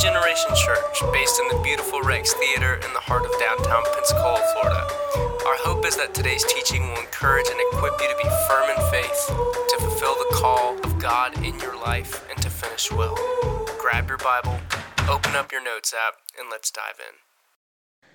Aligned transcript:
Generation 0.00 0.48
Church, 0.56 1.02
based 1.12 1.38
in 1.38 1.48
the 1.48 1.62
beautiful 1.62 2.00
Rex 2.00 2.32
Theater 2.32 2.76
in 2.76 2.92
the 2.94 3.00
heart 3.00 3.26
of 3.26 3.32
downtown 3.38 3.82
Pensacola, 3.94 4.40
Florida. 4.54 4.88
Our 5.44 5.58
hope 5.60 5.84
is 5.84 5.94
that 5.98 6.14
today's 6.14 6.42
teaching 6.44 6.80
will 6.88 7.00
encourage 7.00 7.44
and 7.50 7.60
equip 7.68 8.00
you 8.00 8.08
to 8.08 8.16
be 8.16 8.30
firm 8.48 8.70
in 8.70 8.90
faith, 8.90 9.26
to 9.28 9.76
fulfill 9.78 10.14
the 10.14 10.36
call 10.36 10.78
of 10.84 10.98
God 10.98 11.36
in 11.44 11.58
your 11.60 11.78
life, 11.78 12.26
and 12.30 12.40
to 12.40 12.48
finish 12.48 12.90
well. 12.90 13.14
Grab 13.78 14.08
your 14.08 14.16
Bible, 14.16 14.58
open 15.06 15.36
up 15.36 15.52
your 15.52 15.62
notes 15.62 15.92
app, 15.92 16.14
and 16.38 16.48
let's 16.50 16.70
dive 16.70 16.98
in. 16.98 18.08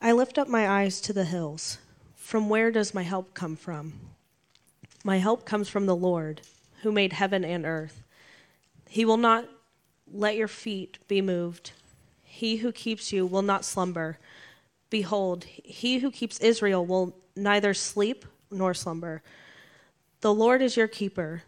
I 0.00 0.12
lift 0.12 0.38
up 0.38 0.48
my 0.48 0.66
eyes 0.66 1.02
to 1.02 1.12
the 1.12 1.26
hills. 1.26 1.76
From 2.16 2.48
where 2.48 2.70
does 2.70 2.94
my 2.94 3.02
help 3.02 3.34
come 3.34 3.56
from? 3.56 3.92
My 5.04 5.18
help 5.18 5.44
comes 5.44 5.68
from 5.68 5.84
the 5.84 5.96
Lord, 5.96 6.40
who 6.80 6.90
made 6.90 7.12
heaven 7.12 7.44
and 7.44 7.66
earth. 7.66 8.02
He 8.88 9.04
will 9.04 9.18
not 9.18 9.50
let 10.12 10.36
your 10.36 10.48
feet 10.48 10.98
be 11.08 11.20
moved. 11.20 11.72
He 12.22 12.56
who 12.56 12.72
keeps 12.72 13.12
you 13.12 13.26
will 13.26 13.42
not 13.42 13.64
slumber. 13.64 14.18
Behold, 14.88 15.44
he 15.44 15.98
who 15.98 16.10
keeps 16.10 16.40
Israel 16.40 16.84
will 16.84 17.16
neither 17.36 17.74
sleep 17.74 18.24
nor 18.50 18.74
slumber. 18.74 19.22
The 20.20 20.34
Lord 20.34 20.62
is 20.62 20.76
your 20.76 20.88
keeper. 20.88 21.42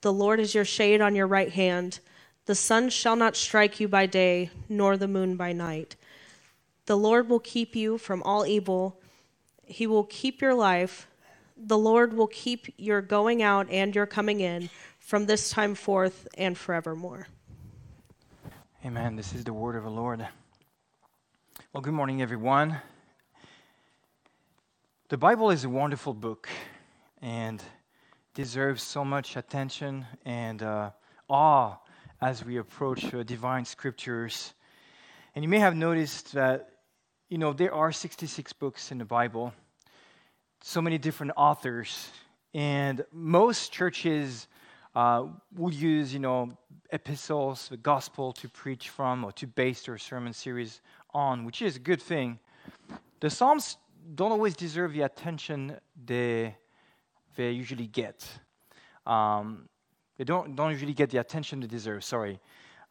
The 0.00 0.12
Lord 0.12 0.40
is 0.40 0.54
your 0.54 0.64
shade 0.64 1.00
on 1.00 1.14
your 1.14 1.26
right 1.26 1.52
hand. 1.52 2.00
The 2.46 2.54
sun 2.54 2.90
shall 2.90 3.14
not 3.14 3.36
strike 3.36 3.78
you 3.78 3.86
by 3.86 4.06
day, 4.06 4.50
nor 4.68 4.96
the 4.96 5.06
moon 5.06 5.36
by 5.36 5.52
night. 5.52 5.94
The 6.86 6.96
Lord 6.96 7.28
will 7.28 7.40
keep 7.40 7.76
you 7.76 7.98
from 7.98 8.22
all 8.24 8.44
evil. 8.44 9.00
He 9.64 9.86
will 9.86 10.04
keep 10.04 10.42
your 10.42 10.54
life. 10.54 11.06
The 11.56 11.78
Lord 11.78 12.14
will 12.14 12.26
keep 12.26 12.74
your 12.76 13.00
going 13.00 13.42
out 13.42 13.70
and 13.70 13.94
your 13.94 14.06
coming 14.06 14.40
in 14.40 14.70
from 14.98 15.26
this 15.26 15.50
time 15.50 15.76
forth 15.76 16.26
and 16.36 16.58
forevermore. 16.58 17.28
Amen. 18.84 19.14
This 19.14 19.32
is 19.32 19.44
the 19.44 19.52
word 19.52 19.76
of 19.76 19.84
the 19.84 19.90
Lord. 19.90 20.26
Well, 21.72 21.82
good 21.82 21.94
morning, 21.94 22.20
everyone. 22.20 22.80
The 25.08 25.16
Bible 25.16 25.50
is 25.50 25.62
a 25.62 25.68
wonderful 25.68 26.14
book 26.14 26.48
and 27.20 27.62
deserves 28.34 28.82
so 28.82 29.04
much 29.04 29.36
attention 29.36 30.04
and 30.24 30.64
uh, 30.64 30.90
awe 31.28 31.76
as 32.20 32.44
we 32.44 32.56
approach 32.56 33.14
uh, 33.14 33.22
divine 33.22 33.64
scriptures. 33.64 34.52
And 35.36 35.44
you 35.44 35.48
may 35.48 35.60
have 35.60 35.76
noticed 35.76 36.32
that, 36.32 36.70
you 37.28 37.38
know, 37.38 37.52
there 37.52 37.72
are 37.72 37.92
66 37.92 38.52
books 38.54 38.90
in 38.90 38.98
the 38.98 39.04
Bible, 39.04 39.54
so 40.60 40.82
many 40.82 40.98
different 40.98 41.34
authors, 41.36 42.10
and 42.52 43.04
most 43.12 43.70
churches 43.70 44.48
uh, 44.94 45.26
would 45.56 45.74
use, 45.74 46.12
you 46.12 46.20
know, 46.20 46.50
epistles, 46.90 47.68
the 47.68 47.76
gospel 47.76 48.32
to 48.34 48.48
preach 48.48 48.90
from 48.90 49.24
or 49.24 49.32
to 49.32 49.46
base 49.46 49.82
their 49.82 49.98
sermon 49.98 50.32
series 50.32 50.80
on, 51.14 51.44
which 51.44 51.62
is 51.62 51.76
a 51.76 51.78
good 51.78 52.00
thing. 52.00 52.38
The 53.20 53.30
Psalms 53.30 53.78
don't 54.14 54.32
always 54.32 54.54
deserve 54.54 54.92
the 54.92 55.02
attention 55.02 55.76
they, 56.04 56.56
they 57.36 57.50
usually 57.50 57.86
get. 57.86 58.26
Um, 59.06 59.68
they 60.18 60.24
don't, 60.24 60.54
don't 60.54 60.70
usually 60.70 60.94
get 60.94 61.10
the 61.10 61.18
attention 61.18 61.60
they 61.60 61.66
deserve, 61.66 62.04
sorry. 62.04 62.40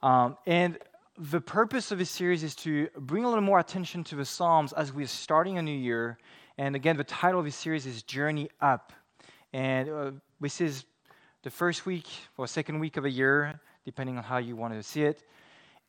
Um, 0.02 0.38
and 0.48 0.80
the 1.18 1.42
purpose 1.42 1.92
of 1.92 2.00
this 2.00 2.10
series 2.10 2.44
is 2.44 2.56
to 2.56 2.88
bring 2.98 3.26
a 3.26 3.28
little 3.28 3.44
more 3.44 3.60
attention 3.60 4.04
to 4.06 4.16
the 4.16 4.26
Psalms 4.26 4.74
as 4.74 4.92
we're 4.92 5.06
starting 5.06 5.58
a 5.58 5.62
new 5.62 5.78
year. 5.78 6.18
And 6.58 6.76
again, 6.76 6.98
the 6.98 7.04
title 7.04 7.40
of 7.40 7.46
this 7.46 7.56
series 7.56 7.86
is 7.86 8.02
Journey 8.04 8.50
Up. 8.60 8.94
And 9.54 9.90
uh, 9.90 10.12
this 10.40 10.62
is 10.62 10.86
the 11.44 11.50
first 11.50 11.88
week 11.88 12.08
or 12.38 12.48
second 12.48 12.80
week 12.80 12.98
of 12.98 13.06
a 13.06 13.10
year, 13.10 13.60
depending 13.84 14.16
on 14.16 14.24
how 14.24 14.38
you 14.38 14.56
want 14.56 14.74
to 14.74 14.84
see 14.84 15.02
it. 15.02 15.24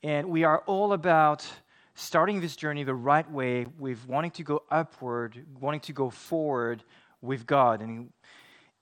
And 0.03 0.31
we 0.31 0.45
are 0.45 0.61
all 0.61 0.95
about 0.95 1.47
starting 1.95 2.41
this 2.41 2.56
journey 2.56 2.84
the 2.84 2.95
right 2.95 3.31
way 3.31 3.67
with 3.78 4.08
wanting 4.08 4.30
to 4.30 4.42
go 4.42 4.62
upward, 4.70 5.45
wanting 5.61 5.80
to 5.80 5.92
go 5.92 6.08
forward 6.08 6.83
with 7.20 7.46
God. 7.46 7.83
And, 7.83 8.11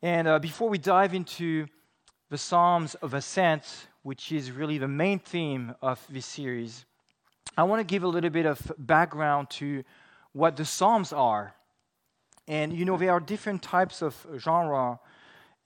and 0.01 0.29
uh, 0.29 0.39
before 0.39 0.69
we 0.69 0.79
dive 0.79 1.13
into 1.13 1.67
the 2.29 2.39
Psalms 2.39 2.95
of 2.97 3.15
Ascent, 3.15 3.65
which 4.05 4.31
is 4.31 4.53
really 4.53 4.79
the 4.79 4.89
main 4.89 5.19
theme 5.19 5.75
of 5.83 6.01
this 6.09 6.25
series, 6.25 6.85
I 7.57 7.65
want 7.65 7.81
to 7.81 7.85
give 7.85 8.05
a 8.05 8.09
little 8.09 8.31
bit 8.31 8.47
of 8.47 8.73
background 8.79 9.51
to 9.51 9.83
what 10.33 10.57
the 10.57 10.65
Psalms 10.65 11.13
are. 11.13 11.53
And 12.47 12.73
you 12.73 12.85
know, 12.85 12.97
there 12.97 13.11
are 13.11 13.21
different 13.21 13.61
types 13.61 14.03
of 14.03 14.15
genre 14.39 15.01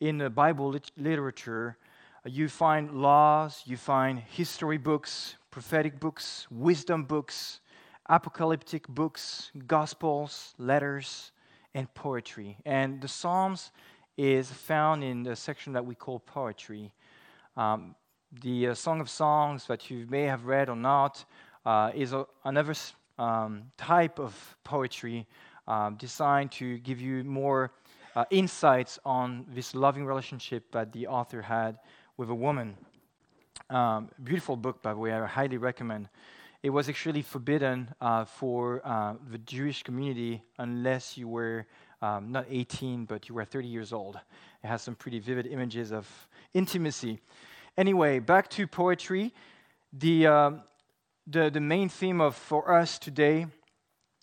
in 0.01 0.19
the 0.19 0.31
Bible 0.31 0.71
lit- 0.71 0.91
literature, 0.97 1.77
uh, 2.25 2.31
you 2.31 2.49
find 2.49 2.91
laws, 2.93 3.63
you 3.65 3.77
find 3.77 4.19
history 4.19 4.79
books, 4.79 5.37
prophetic 5.51 6.01
books, 6.01 6.47
wisdom 6.51 7.05
books, 7.05 7.61
apocalyptic 8.07 8.87
books, 8.89 9.51
gospels, 9.67 10.55
letters, 10.59 11.33
and 11.75 11.93
poetry. 11.95 12.57
And 12.65 13.01
the 13.01 13.09
Psalms 13.09 13.71
is 14.17 14.51
found 14.51 15.03
in 15.03 15.23
the 15.23 15.35
section 15.35 15.73
that 15.73 15.85
we 15.85 15.95
call 15.95 16.21
poetry. 16.21 16.93
Um, 17.57 17.95
the 18.43 18.69
uh, 18.69 18.75
Song 18.75 19.01
of 19.01 19.09
Songs 19.09 19.67
that 19.67 19.91
you 19.91 20.07
may 20.09 20.23
have 20.23 20.45
read 20.45 20.69
or 20.69 20.77
not 20.77 21.25
uh, 21.65 21.91
is 21.95 22.13
a, 22.13 22.27
another 22.45 22.75
um, 23.19 23.63
type 23.77 24.19
of 24.19 24.57
poetry 24.65 25.27
um, 25.67 25.97
designed 25.97 26.53
to 26.53 26.79
give 26.79 27.01
you 27.01 27.25
more 27.25 27.73
uh, 28.15 28.25
insights 28.31 28.99
on 29.05 29.47
this 29.55 29.75
loving 29.75 30.07
relationship 30.07 30.71
that 30.73 30.93
the 30.93 31.07
author 31.07 31.43
had 31.43 31.79
with 32.17 32.31
a 32.31 32.35
woman. 32.35 32.77
Um, 33.71 34.11
beautiful 34.23 34.57
book, 34.57 34.83
by 34.83 34.93
the 34.93 34.99
way, 34.99 35.13
I 35.13 35.27
highly 35.27 35.57
recommend. 35.57 36.09
It 36.63 36.71
was 36.71 36.89
actually 36.89 37.23
forbidden 37.23 37.95
uh, 38.01 38.25
for 38.25 38.81
uh, 38.85 39.15
the 39.31 39.39
Jewish 39.39 39.83
community 39.83 40.43
unless 40.59 41.19
you 41.19 41.29
were 41.29 41.67
um, 42.01 42.33
not 42.33 42.47
18, 42.49 43.05
but 43.05 43.29
you 43.29 43.35
were 43.35 43.45
30 43.45 43.69
years 43.69 43.93
old. 43.93 44.17
It 44.63 44.67
has 44.67 44.83
some 44.83 44.95
pretty 44.95 45.19
vivid 45.19 45.47
images 45.47 45.93
of 45.93 46.09
intimacy. 46.55 47.21
Anyway, 47.77 48.19
back 48.19 48.49
to 48.51 48.67
poetry. 48.67 49.33
The, 49.93 50.27
um, 50.27 50.63
the, 51.27 51.51
the 51.51 51.61
main 51.61 51.89
theme 51.89 52.21
of, 52.21 52.35
for 52.35 52.73
us 52.73 52.99
today, 52.99 53.47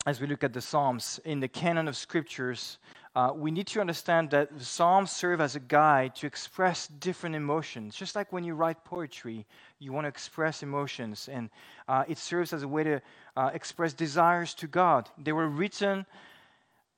as 0.06 0.19
we 0.19 0.28
look 0.28 0.44
at 0.44 0.53
the 0.53 0.62
Psalms 0.62 1.19
in 1.25 1.40
the 1.40 1.47
canon 1.47 1.88
of 1.88 1.96
scriptures, 1.96 2.78
uh, 3.13 3.31
we 3.35 3.51
need 3.51 3.67
to 3.67 3.81
understand 3.81 4.29
that 4.29 4.57
the 4.57 4.63
Psalms 4.63 5.11
serve 5.11 5.41
as 5.41 5.57
a 5.57 5.59
guide 5.59 6.16
to 6.16 6.27
express 6.27 6.88
different 6.88 7.35
emotions. 7.35 7.94
Just 7.95 8.16
like 8.16 8.31
when 8.31 8.45
you 8.45 8.53
write 8.53 8.85
poetry, 8.85 9.45
you 9.79 9.91
want 9.91 10.05
to 10.05 10.09
express 10.09 10.63
emotions, 10.63 11.27
and 11.29 11.49
uh, 11.89 12.05
it 12.07 12.17
serves 12.17 12.53
as 12.53 12.63
a 12.63 12.67
way 12.67 12.83
to 12.85 13.01
uh, 13.35 13.51
express 13.53 13.91
desires 13.94 14.53
to 14.53 14.67
God. 14.67 15.09
They 15.17 15.33
were 15.33 15.49
written 15.49 16.05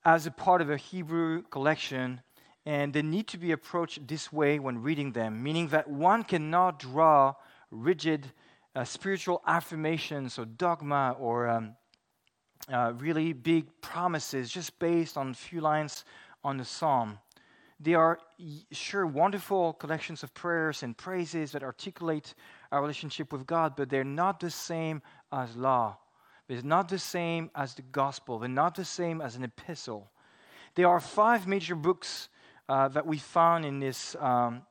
as 0.06 0.28
a 0.28 0.31
part 0.31 0.62
of 0.62 0.69
a 0.69 0.78
Hebrew 0.78 1.41
collection, 1.44 2.22
and 2.63 2.94
they 2.94 3.01
need 3.01 3.28
to 3.30 3.40
be 3.40 3.51
approached 3.51 4.07
this 4.07 4.31
way 4.31 4.59
when 4.59 4.84
reading 4.84 5.13
them, 5.13 5.41
meaning 5.41 5.69
that 5.69 5.90
one 5.90 6.24
cannot 6.24 6.78
draw 6.78 7.34
rigid 7.72 8.31
uh, 8.75 8.84
spiritual 8.84 9.41
affirmations 9.47 10.38
or 10.38 10.45
dogma 10.45 11.16
or 11.19 11.47
um, 11.47 11.75
uh, 12.72 12.94
really 12.97 13.34
big 13.34 13.66
promises 13.81 14.50
just 14.50 14.78
based 14.79 15.18
on 15.18 15.31
a 15.31 15.34
few 15.34 15.62
lines 15.62 16.06
on 16.44 16.57
the 16.57 16.66
psalm. 16.66 17.19
They 17.79 17.96
are 17.96 18.19
sure 18.72 19.06
wonderful 19.06 19.74
collections 19.74 20.24
of 20.24 20.34
prayers 20.34 20.84
and 20.84 20.97
praises 20.97 21.51
that 21.51 21.63
articulate 21.63 22.34
our 22.72 22.81
relationship 22.81 23.34
with 23.34 23.46
God, 23.46 23.75
but 23.75 23.90
they're 23.90 24.03
not 24.03 24.40
the 24.40 24.50
same 24.50 25.01
as 25.31 25.56
law. 25.57 25.97
They're 26.47 26.62
not 26.62 26.88
the 26.88 27.00
same 27.00 27.50
as 27.56 27.74
the 27.74 27.81
gospel. 27.81 28.40
They're 28.40 28.50
not 28.50 28.75
the 28.75 28.85
same 28.85 29.22
as 29.22 29.35
an 29.35 29.44
epistle. 29.44 30.12
There 30.75 30.88
are 30.88 31.00
five 31.00 31.47
major 31.47 31.75
books 31.75 32.30
uh, 32.69 32.88
that 32.90 33.06
we 33.06 33.18
found 33.18 33.66
in 33.66 33.80
this 33.80 34.16
um, 34.19 34.62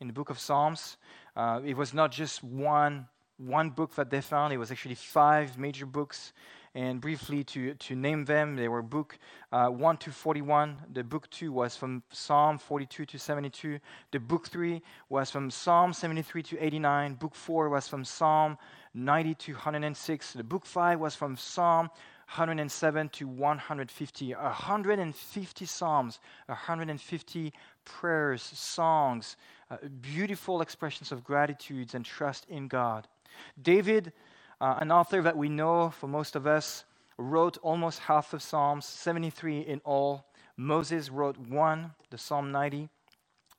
in 0.00 0.06
the 0.06 0.12
book 0.12 0.30
of 0.30 0.38
Psalms. 0.38 0.96
Uh, 1.36 1.60
it 1.64 1.76
was 1.76 1.94
not 1.94 2.10
just 2.10 2.42
one 2.42 3.06
one 3.38 3.70
book 3.70 3.94
that 3.94 4.10
they 4.10 4.20
found. 4.20 4.52
It 4.52 4.58
was 4.58 4.70
actually 4.70 4.94
five 4.94 5.58
major 5.58 5.86
books 5.86 6.32
and 6.76 7.00
briefly 7.00 7.42
to, 7.42 7.72
to 7.72 7.96
name 7.96 8.26
them, 8.26 8.54
they 8.54 8.68
were 8.68 8.82
book 8.82 9.18
uh, 9.50 9.68
1 9.68 9.96
to 9.96 10.12
41. 10.12 10.76
The 10.92 11.02
book 11.02 11.28
2 11.30 11.50
was 11.50 11.74
from 11.74 12.02
Psalm 12.10 12.58
42 12.58 13.06
to 13.06 13.18
72. 13.18 13.78
The 14.12 14.20
book 14.20 14.46
3 14.46 14.82
was 15.08 15.30
from 15.30 15.50
Psalm 15.50 15.94
73 15.94 16.42
to 16.42 16.62
89. 16.62 17.14
Book 17.14 17.34
4 17.34 17.70
was 17.70 17.88
from 17.88 18.04
Psalm 18.04 18.58
90 18.92 19.34
to 19.34 19.52
106. 19.54 20.32
The 20.34 20.44
book 20.44 20.66
5 20.66 21.00
was 21.00 21.14
from 21.14 21.38
Psalm 21.38 21.88
107 22.28 23.08
to 23.08 23.26
150. 23.26 24.34
150 24.34 25.64
Psalms, 25.64 26.18
150 26.44 27.52
prayers, 27.86 28.42
songs, 28.42 29.38
uh, 29.70 29.78
beautiful 30.02 30.60
expressions 30.60 31.10
of 31.10 31.24
gratitude 31.24 31.94
and 31.94 32.04
trust 32.04 32.44
in 32.50 32.68
God. 32.68 33.08
David 33.62 34.12
uh, 34.60 34.76
an 34.78 34.90
author 34.90 35.22
that 35.22 35.36
we 35.36 35.48
know 35.48 35.90
for 35.90 36.06
most 36.06 36.36
of 36.36 36.46
us 36.46 36.84
wrote 37.18 37.58
almost 37.58 38.00
half 38.00 38.32
of 38.32 38.42
Psalms, 38.42 38.86
73 38.86 39.60
in 39.60 39.80
all. 39.84 40.26
Moses 40.56 41.10
wrote 41.10 41.38
one, 41.38 41.92
the 42.10 42.18
Psalm 42.18 42.50
90. 42.50 42.88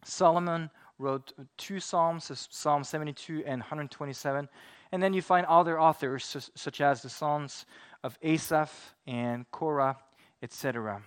Solomon 0.03 0.69
wrote 0.99 1.33
two 1.57 1.79
Psalms, 1.79 2.31
Psalm 2.49 2.83
72 2.83 3.43
and 3.45 3.61
127. 3.61 4.49
And 4.91 5.03
then 5.03 5.13
you 5.13 5.21
find 5.21 5.45
other 5.47 5.79
authors, 5.79 6.49
such 6.55 6.81
as 6.81 7.01
the 7.01 7.09
Psalms 7.09 7.65
of 8.03 8.17
Asaph 8.21 8.95
and 9.05 9.49
Korah, 9.51 9.97
etc. 10.41 11.01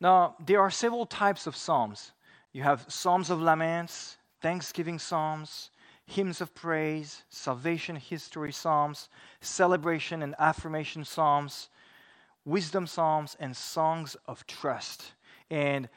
Now, 0.00 0.36
there 0.44 0.60
are 0.60 0.70
several 0.70 1.06
types 1.06 1.46
of 1.46 1.56
Psalms. 1.56 2.12
You 2.52 2.62
have 2.62 2.84
Psalms 2.88 3.30
of 3.30 3.40
Laments, 3.40 4.16
Thanksgiving 4.40 4.98
Psalms, 4.98 5.70
hymns 6.06 6.40
of 6.40 6.54
praise, 6.54 7.22
salvation 7.28 7.96
history 7.96 8.52
Psalms, 8.52 9.08
celebration 9.40 10.22
and 10.22 10.34
affirmation 10.38 11.04
Psalms, 11.04 11.68
wisdom 12.44 12.86
Psalms, 12.86 13.36
and 13.40 13.56
songs 13.56 14.16
of 14.26 14.46
trust. 14.46 15.12
And 15.50 15.88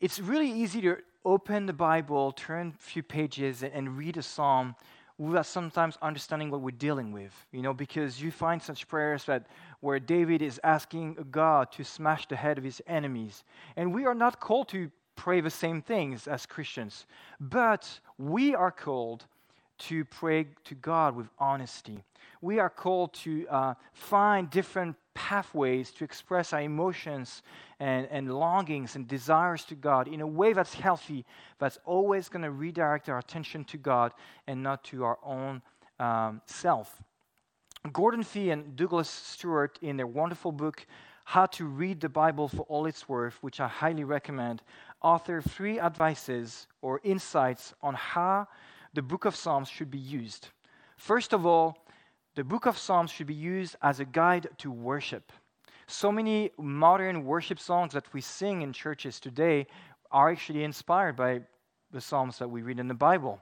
it's 0.00 0.18
really 0.18 0.50
easy 0.50 0.80
to 0.82 0.98
open 1.24 1.66
the 1.66 1.72
Bible, 1.72 2.32
turn 2.32 2.74
a 2.78 2.82
few 2.82 3.02
pages, 3.02 3.62
and 3.62 3.96
read 3.96 4.16
a 4.16 4.22
psalm 4.22 4.74
without 5.16 5.46
sometimes 5.46 5.96
understanding 6.02 6.50
what 6.50 6.60
we're 6.60 6.70
dealing 6.70 7.12
with. 7.12 7.32
You 7.52 7.62
know, 7.62 7.72
because 7.72 8.20
you 8.20 8.30
find 8.30 8.60
such 8.60 8.88
prayers 8.88 9.24
that 9.24 9.46
where 9.80 10.00
David 10.00 10.42
is 10.42 10.60
asking 10.64 11.28
God 11.30 11.70
to 11.72 11.84
smash 11.84 12.26
the 12.26 12.36
head 12.36 12.58
of 12.58 12.64
his 12.64 12.82
enemies. 12.86 13.44
And 13.76 13.94
we 13.94 14.04
are 14.04 14.14
not 14.14 14.40
called 14.40 14.68
to 14.70 14.90
pray 15.16 15.40
the 15.40 15.50
same 15.50 15.80
things 15.80 16.26
as 16.26 16.44
Christians, 16.44 17.06
but 17.40 18.00
we 18.18 18.54
are 18.54 18.72
called 18.72 19.26
to 19.88 20.04
pray 20.04 20.46
to 20.64 20.74
God 20.74 21.16
with 21.16 21.28
honesty. 21.38 22.02
We 22.40 22.58
are 22.58 22.70
called 22.70 23.14
to 23.14 23.46
uh, 23.48 23.74
find 23.92 24.50
different 24.50 24.96
pathways 25.14 25.90
to 25.92 26.04
express 26.04 26.52
our 26.52 26.60
emotions 26.60 27.42
and, 27.80 28.06
and 28.10 28.32
longings 28.32 28.96
and 28.96 29.06
desires 29.06 29.64
to 29.66 29.74
God 29.74 30.08
in 30.08 30.20
a 30.20 30.26
way 30.26 30.52
that's 30.52 30.74
healthy, 30.74 31.24
that's 31.58 31.78
always 31.84 32.28
going 32.28 32.42
to 32.42 32.50
redirect 32.50 33.08
our 33.08 33.18
attention 33.18 33.64
to 33.64 33.76
God 33.78 34.12
and 34.46 34.62
not 34.62 34.84
to 34.84 35.04
our 35.04 35.18
own 35.24 35.62
um, 35.98 36.40
self. 36.46 37.02
Gordon 37.92 38.22
Fee 38.22 38.50
and 38.50 38.76
Douglas 38.76 39.08
Stuart, 39.08 39.78
in 39.82 39.96
their 39.96 40.06
wonderful 40.06 40.52
book, 40.52 40.86
How 41.24 41.46
to 41.46 41.66
Read 41.66 42.00
the 42.00 42.08
Bible 42.08 42.48
for 42.48 42.62
All 42.62 42.86
It's 42.86 43.08
Worth, 43.08 43.38
which 43.42 43.60
I 43.60 43.68
highly 43.68 44.04
recommend, 44.04 44.62
author 45.02 45.42
three 45.42 45.78
advices 45.78 46.66
or 46.80 47.00
insights 47.04 47.74
on 47.82 47.94
how 47.94 48.48
the 48.94 49.02
book 49.02 49.24
of 49.24 49.36
Psalms 49.36 49.68
should 49.68 49.90
be 49.90 49.98
used. 49.98 50.48
First 50.96 51.32
of 51.32 51.44
all, 51.44 51.84
the 52.36 52.44
book 52.44 52.66
of 52.66 52.78
Psalms 52.78 53.10
should 53.10 53.26
be 53.26 53.34
used 53.34 53.76
as 53.82 54.00
a 54.00 54.04
guide 54.04 54.48
to 54.58 54.70
worship. 54.70 55.32
So 55.86 56.10
many 56.10 56.50
modern 56.58 57.24
worship 57.24 57.58
songs 57.58 57.92
that 57.92 58.12
we 58.14 58.20
sing 58.20 58.62
in 58.62 58.72
churches 58.72 59.20
today 59.20 59.66
are 60.10 60.30
actually 60.30 60.64
inspired 60.64 61.16
by 61.16 61.42
the 61.90 62.00
Psalms 62.00 62.38
that 62.38 62.48
we 62.48 62.62
read 62.62 62.78
in 62.78 62.88
the 62.88 62.94
Bible. 62.94 63.40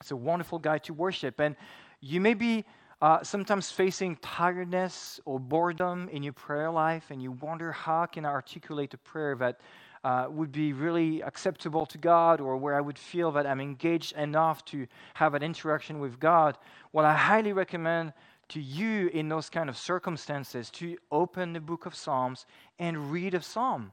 It's 0.00 0.10
a 0.10 0.16
wonderful 0.16 0.58
guide 0.58 0.84
to 0.84 0.94
worship. 0.94 1.40
And 1.40 1.56
you 2.00 2.20
may 2.20 2.34
be 2.34 2.64
uh, 3.02 3.22
sometimes 3.22 3.70
facing 3.70 4.16
tiredness 4.16 5.20
or 5.24 5.38
boredom 5.38 6.08
in 6.08 6.22
your 6.22 6.32
prayer 6.32 6.70
life, 6.70 7.10
and 7.10 7.22
you 7.22 7.32
wonder 7.32 7.72
how 7.72 8.06
can 8.06 8.24
I 8.24 8.30
articulate 8.30 8.94
a 8.94 8.98
prayer 8.98 9.34
that 9.36 9.60
uh, 10.02 10.28
would 10.30 10.52
be 10.52 10.72
really 10.72 11.20
acceptable 11.22 11.84
to 11.84 11.98
God 11.98 12.40
or 12.40 12.56
where 12.56 12.76
I 12.76 12.80
would 12.80 12.98
feel 12.98 13.32
that 13.32 13.46
I'm 13.46 13.60
engaged 13.60 14.16
enough 14.16 14.64
to 14.66 14.86
have 15.14 15.34
an 15.34 15.42
interaction 15.42 15.98
with 15.98 16.20
God, 16.20 16.56
well, 16.92 17.04
I 17.04 17.14
highly 17.14 17.52
recommend 17.52 18.12
to 18.50 18.60
you 18.60 19.08
in 19.08 19.28
those 19.28 19.50
kind 19.50 19.68
of 19.68 19.76
circumstances 19.76 20.70
to 20.70 20.96
open 21.10 21.52
the 21.52 21.60
book 21.60 21.86
of 21.86 21.94
Psalms 21.94 22.46
and 22.78 23.10
read 23.10 23.34
a 23.34 23.42
psalm. 23.42 23.92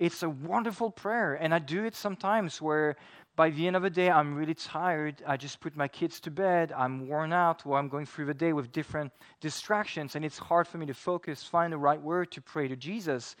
It's 0.00 0.24
a 0.24 0.28
wonderful 0.28 0.90
prayer, 0.90 1.34
and 1.34 1.54
I 1.54 1.60
do 1.60 1.84
it 1.84 1.94
sometimes 1.94 2.60
where 2.60 2.96
by 3.36 3.50
the 3.50 3.66
end 3.66 3.76
of 3.76 3.82
the 3.82 3.90
day 3.90 4.10
I'm 4.10 4.34
really 4.34 4.54
tired. 4.54 5.22
I 5.26 5.36
just 5.36 5.60
put 5.60 5.76
my 5.76 5.88
kids 5.88 6.20
to 6.20 6.30
bed, 6.30 6.72
I'm 6.72 7.08
worn 7.08 7.32
out, 7.32 7.66
or 7.66 7.78
I'm 7.78 7.88
going 7.88 8.06
through 8.06 8.26
the 8.26 8.34
day 8.34 8.52
with 8.52 8.72
different 8.72 9.12
distractions, 9.40 10.14
and 10.14 10.24
it's 10.24 10.38
hard 10.38 10.68
for 10.68 10.78
me 10.78 10.86
to 10.86 10.94
focus, 10.94 11.42
find 11.42 11.72
the 11.72 11.78
right 11.78 12.00
word 12.00 12.30
to 12.32 12.40
pray 12.40 12.68
to 12.68 12.76
Jesus. 12.76 13.36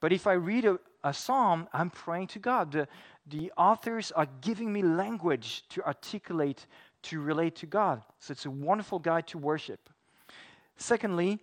But 0.00 0.12
if 0.12 0.26
I 0.26 0.32
read 0.32 0.64
a, 0.64 0.78
a 1.04 1.14
psalm, 1.14 1.68
I'm 1.72 1.90
praying 1.90 2.28
to 2.28 2.38
God. 2.38 2.72
The, 2.72 2.88
the 3.26 3.52
authors 3.56 4.12
are 4.12 4.26
giving 4.40 4.72
me 4.72 4.82
language 4.82 5.64
to 5.70 5.84
articulate, 5.86 6.66
to 7.04 7.20
relate 7.20 7.56
to 7.56 7.66
God. 7.66 8.02
So 8.18 8.32
it's 8.32 8.46
a 8.46 8.50
wonderful 8.50 8.98
guide 8.98 9.26
to 9.28 9.38
worship. 9.38 9.88
Secondly, 10.76 11.38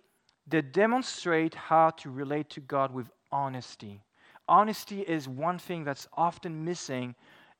they 0.46 0.62
demonstrate 0.62 1.54
how 1.54 1.90
to 1.90 2.10
relate 2.10 2.50
to 2.50 2.60
God 2.60 2.92
with 2.92 3.10
honesty. 3.32 4.00
Honesty 4.46 5.00
is 5.00 5.26
one 5.26 5.58
thing 5.58 5.84
that's 5.84 6.06
often 6.12 6.64
missing 6.64 7.14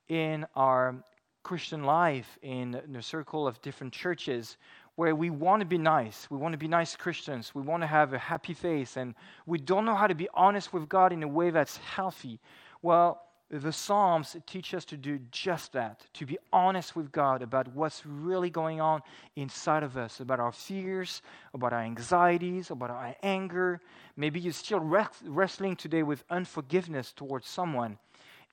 in 0.08 0.46
our 0.54 0.96
Christian 1.42 1.84
life, 1.84 2.38
in 2.42 2.80
the 2.88 3.02
circle 3.02 3.46
of 3.46 3.60
different 3.62 3.92
churches, 3.92 4.56
where 4.96 5.14
we 5.14 5.28
want 5.28 5.60
to 5.60 5.66
be 5.66 5.78
nice. 5.78 6.30
We 6.30 6.38
want 6.38 6.52
to 6.52 6.58
be 6.58 6.68
nice 6.68 6.96
Christians. 6.96 7.54
We 7.54 7.62
want 7.62 7.82
to 7.82 7.86
have 7.86 8.12
a 8.12 8.18
happy 8.18 8.54
face, 8.54 8.96
and 8.96 9.14
we 9.44 9.58
don't 9.58 9.84
know 9.84 9.94
how 9.94 10.06
to 10.06 10.14
be 10.14 10.28
honest 10.34 10.72
with 10.72 10.88
God 10.88 11.12
in 11.12 11.22
a 11.22 11.28
way 11.28 11.50
that's 11.50 11.76
healthy. 11.78 12.40
Well, 12.80 13.20
the 13.50 13.72
Psalms 13.72 14.36
teach 14.46 14.72
us 14.72 14.84
to 14.86 14.96
do 14.96 15.18
just 15.30 15.72
that, 15.74 16.06
to 16.14 16.26
be 16.26 16.38
honest 16.52 16.96
with 16.96 17.12
God 17.12 17.42
about 17.42 17.72
what's 17.74 18.06
really 18.06 18.50
going 18.50 18.80
on 18.80 19.02
inside 19.36 19.82
of 19.82 19.96
us, 19.96 20.20
about 20.20 20.40
our 20.40 20.50
fears, 20.50 21.22
about 21.52 21.72
our 21.72 21.82
anxieties, 21.82 22.70
about 22.70 22.90
our 22.90 23.14
anger. 23.22 23.80
Maybe 24.16 24.40
you're 24.40 24.52
still 24.52 24.80
wrestling 24.80 25.76
today 25.76 26.02
with 26.02 26.24
unforgiveness 26.30 27.12
towards 27.12 27.46
someone, 27.46 27.98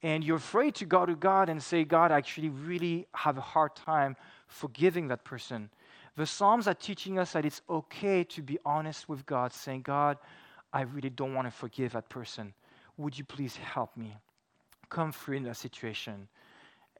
and 0.04 0.24
you're 0.24 0.38
afraid 0.38 0.76
to 0.76 0.86
go 0.86 1.06
to 1.06 1.16
God 1.16 1.50
and 1.50 1.62
say, 1.62 1.84
God, 1.84 2.12
I 2.12 2.18
actually 2.18 2.50
really 2.50 3.08
have 3.14 3.38
a 3.38 3.42
hard 3.42 3.76
time 3.76 4.16
forgiving 4.48 5.08
that 5.10 5.24
person. 5.24 5.70
The 6.16 6.26
Psalms 6.26 6.68
are 6.68 6.74
teaching 6.74 7.20
us 7.20 7.34
that 7.34 7.46
it's 7.46 7.62
okay 7.70 8.24
to 8.26 8.42
be 8.42 8.58
honest 8.66 9.08
with 9.08 9.26
God, 9.26 9.54
saying, 9.54 9.84
God, 9.84 10.18
I 10.74 10.82
really 10.82 11.10
don't 11.10 11.34
want 11.34 11.48
to 11.48 11.52
forgive 11.52 11.94
that 11.94 12.10
person. 12.10 12.54
Would 12.98 13.18
you 13.18 13.24
please 13.24 13.56
help 13.56 13.96
me? 13.96 14.18
Come 14.90 15.12
through 15.12 15.38
in 15.38 15.44
that 15.44 15.58
situation. 15.58 16.28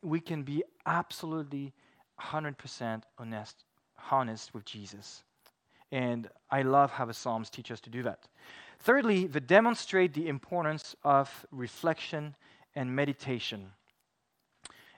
We 0.02 0.20
can 0.20 0.44
be 0.44 0.64
absolutely 0.86 1.74
100% 2.20 3.04
honest, 3.18 3.64
honest 4.10 4.54
with 4.54 4.66
Jesus. 4.66 5.24
And 5.92 6.30
I 6.50 6.62
love 6.62 6.92
how 6.92 7.06
the 7.06 7.14
Psalms 7.14 7.50
teach 7.50 7.72
us 7.72 7.82
to 7.82 7.90
do 7.90 8.04
that. 8.04 8.28
Thirdly, 8.80 9.28
they 9.28 9.40
demonstrate 9.40 10.14
the 10.14 10.28
importance 10.28 10.96
of 11.04 11.46
reflection 11.52 12.36
and 12.76 12.96
meditation. 12.96 13.72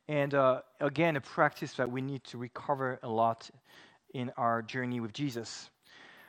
And 0.07 0.33
uh, 0.33 0.61
again, 0.79 1.15
a 1.15 1.21
practice 1.21 1.73
that 1.73 1.89
we 1.89 2.01
need 2.01 2.23
to 2.25 2.37
recover 2.37 2.99
a 3.03 3.09
lot 3.09 3.49
in 4.13 4.31
our 4.37 4.61
journey 4.61 4.99
with 4.99 5.13
Jesus. 5.13 5.69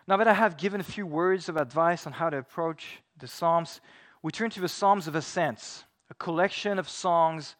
Now 0.07 0.17
that 0.19 0.29
I 0.29 0.35
have 0.35 0.57
given 0.57 0.81
a 0.81 0.85
few 0.85 1.07
words 1.07 1.49
of 1.49 1.57
advice 1.57 2.07
on 2.07 2.13
how 2.13 2.31
to 2.31 2.39
approach 2.39 3.03
the 3.19 3.27
Psalms, 3.27 3.81
we 4.23 4.31
turn 4.31 4.51
to 4.51 4.61
the 4.61 4.69
Psalms 4.69 5.09
of 5.09 5.15
Ascents, 5.15 5.85
a 6.11 6.15
collection 6.15 6.79
of 6.79 6.89
songs 6.89 7.57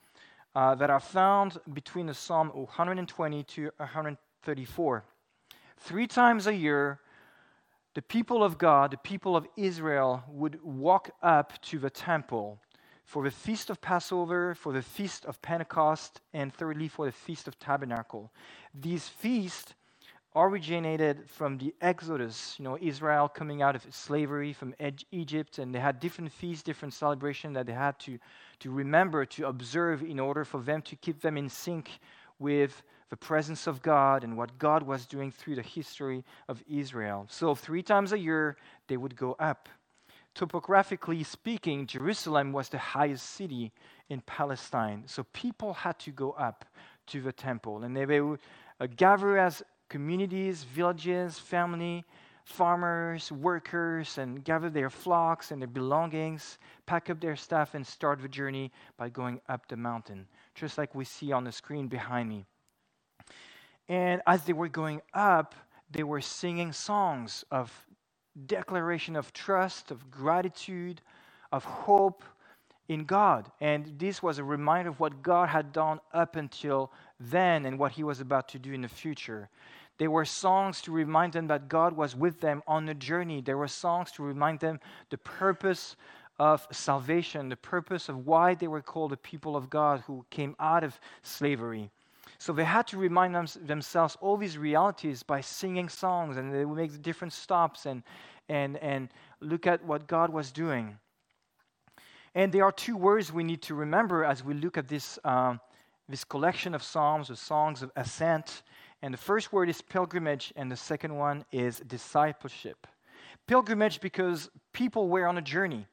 uh, 0.55 0.75
that 0.77 0.91
are 0.91 1.01
found 1.01 1.59
between 1.73 2.07
the 2.07 2.15
Psalm 2.15 2.49
120 2.51 3.43
to 3.43 3.71
134. 3.79 5.05
Three 5.79 6.07
times 6.07 6.47
a 6.47 6.55
year, 6.55 7.01
the 7.95 8.03
people 8.03 8.45
of 8.45 8.59
God, 8.59 8.93
the 8.93 8.99
people 8.99 9.37
of 9.37 9.47
Israel, 9.57 10.23
would 10.29 10.63
walk 10.63 11.11
up 11.23 11.61
to 11.63 11.79
the 11.79 11.91
temple 11.91 12.61
for 13.05 13.23
the 13.23 13.31
feast 13.31 13.71
of 13.71 13.81
Passover, 13.81 14.55
for 14.55 14.73
the 14.73 14.83
feast 14.83 15.25
of 15.27 15.41
Pentecost, 15.43 16.21
and 16.33 16.53
thirdly, 16.53 16.89
for 16.89 17.07
the 17.07 17.13
feast 17.13 17.47
of 17.47 17.59
Tabernacle. 17.59 18.33
These 18.75 19.09
feasts 19.09 19.75
originated 20.37 21.29
from 21.29 21.59
the 21.59 21.73
Exodus, 21.81 22.57
you 22.59 22.65
know, 22.65 22.77
Israel 22.81 23.29
coming 23.29 23.63
out 23.63 23.77
of 23.77 23.87
slavery 23.95 24.53
from 24.53 24.75
Egypt, 25.13 25.59
and 25.59 25.73
they 25.73 25.79
had 25.79 26.01
different 26.01 26.33
feasts, 26.33 26.63
different 26.63 26.93
celebrations 26.93 27.55
that 27.55 27.67
they 27.67 27.73
had 27.73 27.99
to, 28.01 28.19
to 28.59 28.71
remember, 28.71 29.25
to 29.25 29.47
observe 29.47 30.03
in 30.03 30.19
order 30.19 30.45
for 30.45 30.61
them 30.61 30.83
to 30.83 30.97
keep 30.97 31.21
them 31.21 31.37
in 31.37 31.49
sync 31.49 32.01
with 32.41 32.83
the 33.11 33.17
presence 33.17 33.69
of 33.69 33.81
God 33.81 34.25
and 34.25 34.37
what 34.37 34.59
God 34.59 34.83
was 34.83 35.07
doing 35.07 35.31
through 35.31 35.55
the 35.55 35.63
history 35.63 36.25
of 36.49 36.65
Israel. 36.69 37.27
So, 37.29 37.55
three 37.55 37.83
times 37.83 38.13
a 38.13 38.19
year, 38.19 38.57
they 38.89 38.97
would 38.97 39.15
go 39.15 39.37
up. 39.39 39.69
Topographically 40.35 41.23
speaking, 41.23 41.87
Jerusalem 41.87 42.53
was 42.53 42.69
the 42.69 42.79
highest 42.79 43.31
city 43.31 43.73
in 44.09 44.21
Palestine. 44.23 45.05
So, 45.07 45.23
people 45.33 45.73
had 45.73 45.99
to 46.01 46.11
go 46.11 46.33
up 46.33 46.65
to 47.07 47.21
the 47.21 47.33
temple, 47.33 47.85
and 47.85 47.97
they 47.97 48.21
would 48.21 48.41
uh, 48.81 48.89
gather 48.97 49.39
as 49.39 49.63
communities, 49.89 50.65
villages, 50.65 51.39
family, 51.39 52.05
farmers, 52.45 53.33
workers, 53.33 54.19
and 54.19 54.45
gather 54.45 54.69
their 54.69 54.91
flocks 54.91 55.51
and 55.51 55.61
their 55.63 55.69
belongings, 55.69 56.59
pack 56.87 57.11
up 57.11 57.21
their 57.21 57.37
stuff, 57.37 57.75
and 57.75 57.87
start 57.87 58.21
the 58.21 58.29
journey 58.29 58.71
by 58.97 59.09
going 59.09 59.41
up 59.49 59.69
the 59.69 59.77
mountain, 59.77 60.27
just 60.55 60.79
like 60.79 60.95
we 60.95 61.05
see 61.05 61.33
on 61.33 61.45
the 61.45 61.53
screen 61.53 61.89
behind 61.89 62.29
me. 62.29 62.45
And 63.89 64.23
as 64.27 64.45
they 64.45 64.53
were 64.53 64.69
going 64.69 65.01
up, 65.13 65.55
they 65.91 66.03
were 66.03 66.21
singing 66.21 66.73
songs 66.73 67.45
of 67.51 67.73
declaration 68.47 69.17
of 69.17 69.33
trust, 69.33 69.91
of 69.91 70.11
gratitude, 70.11 71.01
of 71.53 71.65
hope, 71.65 72.23
in 72.89 73.05
God. 73.05 73.51
And 73.61 73.99
this 73.99 74.23
was 74.23 74.39
a 74.39 74.45
reminder 74.45 74.91
of 74.91 75.01
what 75.01 75.23
God 75.23 75.49
had 75.49 75.73
done 75.73 76.01
up 76.13 76.37
until 76.37 76.93
then 77.19 77.65
and 77.65 77.79
what 77.79 77.93
He 77.93 78.05
was 78.05 78.21
about 78.21 78.49
to 78.51 78.59
do 78.59 78.73
in 78.73 78.83
the 78.83 78.89
future. 78.89 79.49
There 79.97 80.11
were 80.11 80.25
songs 80.25 80.83
to 80.83 80.93
remind 80.93 81.33
them 81.33 81.47
that 81.47 81.69
God 81.69 81.97
was 81.97 82.17
with 82.17 82.41
them 82.41 82.63
on 82.67 82.85
the 82.85 82.95
journey. 82.95 83.41
There 83.41 83.57
were 83.57 83.69
songs 83.69 84.11
to 84.13 84.23
remind 84.23 84.61
them 84.61 84.81
the 85.11 85.19
purpose 85.19 85.97
of 86.39 86.67
salvation, 86.73 87.49
the 87.49 87.57
purpose 87.57 88.09
of 88.09 88.27
why 88.27 88.55
they 88.55 88.67
were 88.67 88.83
called 88.83 89.13
the 89.13 89.17
people 89.17 89.57
of 89.57 89.71
God 89.71 90.01
who 90.01 90.27
came 90.31 90.57
out 90.59 90.83
of 90.83 90.99
slavery. 91.23 91.91
So 92.45 92.53
they 92.53 92.65
had 92.65 92.87
to 92.89 92.99
remind 92.99 93.35
them, 93.35 93.47
themselves 93.65 94.19
all 94.21 94.37
these 94.37 94.59
realities 94.59 95.23
by 95.23 95.41
singing 95.41 95.89
songs, 95.89 96.37
and 96.37 96.53
they 96.53 96.67
would 96.67 96.77
make 96.77 97.01
different 97.01 97.33
stops 97.33 97.87
and, 97.87 98.03
and, 98.51 98.77
and 98.83 99.09
look 99.41 99.67
at 99.67 99.83
what 99.83 100.07
God 100.07 100.29
was 100.29 100.53
doing. 100.53 100.99
And 102.35 102.53
there 102.53 102.65
are 102.65 102.71
two 102.71 102.99
words 102.99 103.33
we 103.33 103.45
need 103.45 103.63
to 103.63 103.75
remember 103.75 104.25
as 104.25 104.45
we 104.45 104.53
look 104.53 104.77
at 104.77 104.89
this, 104.89 105.19
um, 105.25 105.59
this 106.07 106.23
collection 106.23 106.75
of 106.75 106.83
psalms, 106.83 107.29
the 107.29 107.37
songs 107.37 107.83
of 107.83 107.91
ascent. 107.97 108.63
And 109.01 109.15
the 109.15 109.19
first 109.19 109.51
word 109.51 109.71
is 109.71 109.81
pilgrimage, 109.81 110.53
and 110.55 110.71
the 110.71 110.77
second 110.77 111.17
one 111.17 111.47
is 111.51 111.79
discipleship. 111.87 112.87
Pilgrimage 113.47 114.03
because 114.03 114.51
people 114.75 115.09
were 115.09 115.27
on 115.27 115.39
a 115.39 115.43
journey. 115.43 115.87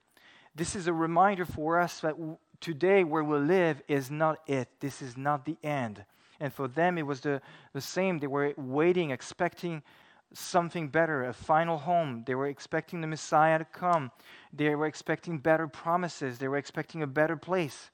This 0.53 0.75
is 0.75 0.87
a 0.87 0.93
reminder 0.93 1.45
for 1.45 1.79
us 1.79 2.01
that 2.01 2.15
today 2.59 3.05
where 3.05 3.23
we 3.23 3.37
live 3.37 3.81
is 3.87 4.11
not 4.11 4.39
it. 4.47 4.67
This 4.81 5.01
is 5.01 5.15
not 5.15 5.45
the 5.45 5.55
end. 5.63 6.03
And 6.41 6.51
for 6.51 6.67
them, 6.67 6.97
it 6.97 7.05
was 7.05 7.21
the, 7.21 7.39
the 7.71 7.79
same. 7.79 8.17
They 8.17 8.27
were 8.27 8.53
waiting, 8.57 9.11
expecting 9.11 9.83
something 10.33 10.87
better, 10.87 11.25
a 11.25 11.33
final 11.33 11.77
home. 11.77 12.23
They 12.25 12.33
were 12.33 12.47
expecting 12.47 12.99
the 12.99 13.07
Messiah 13.07 13.59
to 13.59 13.65
come. 13.65 14.11
They 14.51 14.73
were 14.75 14.87
expecting 14.87 15.37
better 15.37 15.67
promises. 15.67 16.39
They 16.39 16.47
were 16.47 16.57
expecting 16.57 17.03
a 17.03 17.07
better 17.07 17.37
place. 17.37 17.91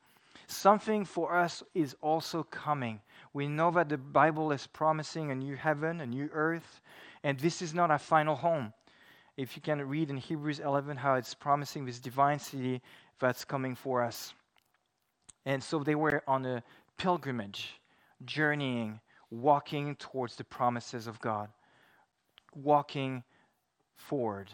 Something 0.48 1.04
for 1.04 1.36
us 1.36 1.62
is 1.76 1.98
also 2.02 2.44
coming. 2.44 3.02
We 3.34 3.48
know 3.48 3.70
that 3.72 3.90
the 3.90 3.98
Bible 3.98 4.54
is 4.54 4.66
promising 4.66 5.30
a 5.30 5.36
new 5.36 5.58
heaven, 5.58 6.00
a 6.00 6.06
new 6.06 6.30
earth, 6.32 6.82
and 7.24 7.38
this 7.38 7.62
is 7.62 7.74
not 7.74 7.92
our 7.92 8.00
final 8.00 8.36
home. 8.36 8.72
If 9.36 9.58
you 9.58 9.62
can 9.62 9.82
read 9.82 10.10
in 10.10 10.16
Hebrews 10.16 10.62
11 10.62 10.96
how 10.96 11.16
it's 11.16 11.34
promising 11.34 11.86
this 11.86 12.00
divine 12.00 12.40
city 12.40 12.82
that's 13.20 13.44
coming 13.44 13.76
for 13.76 14.02
us. 14.02 14.34
And 15.46 15.62
so 15.62 15.84
they 15.84 15.96
were 15.96 16.24
on 16.28 16.46
a 16.46 16.64
pilgrimage 16.98 17.80
journeying, 18.26 19.00
walking 19.30 19.96
towards 19.96 20.36
the 20.36 20.44
promises 20.44 21.08
of 21.08 21.20
God, 21.20 21.50
walking 22.56 23.24
forward. 23.96 24.50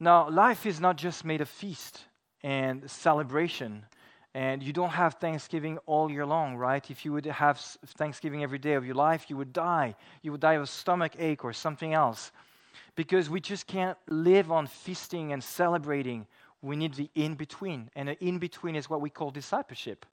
Now, 0.00 0.28
life 0.30 0.66
is 0.66 0.80
not 0.80 0.96
just 0.96 1.24
made 1.24 1.40
of 1.40 1.48
feast 1.48 2.04
and 2.42 2.88
celebration. 2.90 3.84
And 4.34 4.62
you 4.62 4.72
don't 4.72 4.90
have 4.90 5.14
Thanksgiving 5.14 5.78
all 5.86 6.10
year 6.10 6.26
long, 6.26 6.56
right? 6.56 6.88
If 6.90 7.04
you 7.04 7.12
would 7.12 7.26
have 7.26 7.58
Thanksgiving 7.58 8.42
every 8.42 8.58
day 8.58 8.74
of 8.74 8.84
your 8.84 8.94
life, 8.94 9.26
you 9.28 9.36
would 9.36 9.52
die. 9.52 9.96
You 10.22 10.32
would 10.32 10.40
die 10.40 10.52
of 10.52 10.62
a 10.62 10.66
stomach 10.66 11.14
ache 11.18 11.44
or 11.44 11.52
something 11.52 11.94
else. 11.94 12.30
Because 12.94 13.30
we 13.30 13.40
just 13.40 13.66
can't 13.66 13.98
live 14.08 14.52
on 14.52 14.66
feasting 14.66 15.32
and 15.32 15.42
celebrating. 15.42 16.26
We 16.62 16.76
need 16.76 16.94
the 16.94 17.10
in 17.14 17.34
between. 17.34 17.90
And 17.96 18.08
the 18.08 18.24
in 18.24 18.38
between 18.38 18.76
is 18.76 18.88
what 18.88 19.00
we 19.00 19.10
call 19.10 19.30
discipleship. 19.30 20.06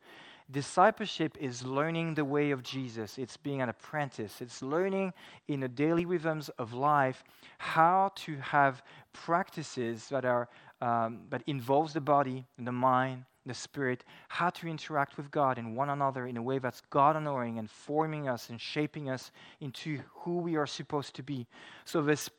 Discipleship 0.52 1.38
is 1.40 1.64
learning 1.64 2.14
the 2.14 2.25
way 2.25 2.52
of 2.52 2.62
Jesus. 2.62 3.18
It's 3.18 3.36
being 3.36 3.62
an 3.62 3.70
apprentice. 3.70 4.42
It's 4.42 4.62
learning 4.62 5.14
in 5.48 5.60
the 5.60 5.68
daily 5.68 6.06
rhythms 6.06 6.50
of 6.60 6.74
life 6.74 7.24
how 7.58 8.12
to 8.16 8.36
have 8.38 8.84
practices 9.12 10.08
that 10.10 10.24
are 10.24 10.48
um, 10.82 11.22
that 11.30 11.42
involves 11.48 11.94
the 11.94 12.02
body, 12.02 12.46
the 12.60 12.72
mind, 12.72 13.24
the 13.46 13.54
spirit, 13.54 14.04
how 14.28 14.50
to 14.52 14.68
interact 14.68 15.18
with 15.18 15.32
God 15.32 15.58
and 15.58 15.75
one 15.75 15.90
another 15.90 16.28
in 16.28 16.38
a 16.38 16.42
way 16.42 16.60
that's 16.60 16.82
God 16.90 17.16
honoring 17.16 17.58
and 17.58 17.70
forming 17.70 18.28
us 18.28 18.50
and 18.50 18.60
shaping 18.60 19.10
us 19.10 19.32
into 19.62 20.00
who 20.14 20.38
we 20.38 20.58
are 20.58 20.68
supposed 20.68 21.16
to 21.16 21.24
be. 21.24 21.48
So 21.86 22.02
this 22.02 22.30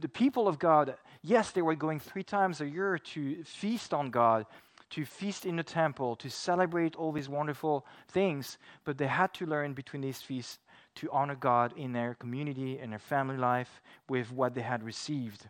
the 0.00 0.08
people 0.08 0.48
of 0.48 0.58
God, 0.58 0.94
yes, 1.22 1.50
they 1.50 1.62
were 1.62 1.74
going 1.74 2.00
three 2.00 2.22
times 2.22 2.60
a 2.60 2.68
year 2.68 2.98
to 2.98 3.44
feast 3.44 3.92
on 3.92 4.10
God 4.10 4.46
to 4.90 5.04
feast 5.04 5.44
in 5.46 5.56
the 5.56 5.62
temple, 5.62 6.16
to 6.16 6.30
celebrate 6.30 6.96
all 6.96 7.12
these 7.12 7.28
wonderful 7.28 7.86
things, 8.08 8.58
but 8.84 8.98
they 8.98 9.06
had 9.06 9.34
to 9.34 9.46
learn 9.46 9.72
between 9.72 10.02
these 10.02 10.22
feasts 10.22 10.58
to 10.96 11.10
honor 11.10 11.34
God 11.34 11.74
in 11.76 11.92
their 11.92 12.14
community 12.14 12.78
and 12.78 12.92
their 12.92 12.98
family 12.98 13.36
life 13.36 13.82
with 14.08 14.32
what 14.32 14.54
they 14.54 14.62
had 14.62 14.82
received. 14.82 15.48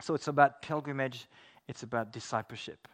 So 0.00 0.14
it's 0.14 0.28
about 0.28 0.62
pilgrimage, 0.62 1.28
it's 1.68 1.82
about 1.82 2.12
discipleship. 2.12 2.88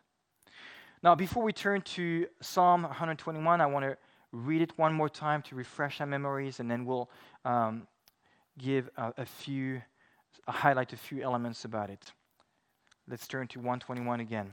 Now, 1.03 1.15
before 1.15 1.43
we 1.43 1.53
turn 1.53 1.81
to 1.83 2.27
Psalm 2.43 2.83
121, 2.83 3.61
I 3.61 3.67
want 3.67 3.85
to 3.85 3.97
read 4.33 4.61
it 4.61 4.77
one 4.77 4.93
more 4.93 5.09
time 5.09 5.43
to 5.43 5.55
refresh 5.55 6.01
our 6.01 6.07
memories, 6.07 6.61
and 6.61 6.71
then 6.71 6.85
we'll 6.85 7.11
um, 7.45 7.87
give 8.59 8.91
a, 8.97 9.13
a 9.19 9.25
few, 9.25 9.81
highlight 10.47 10.93
a 10.93 10.97
few 10.97 11.23
elements 11.23 11.65
about 11.65 11.91
it. 11.91 12.13
Let's 13.09 13.27
turn 13.27 13.49
to 13.49 13.59
121 13.59 14.21
again. 14.21 14.53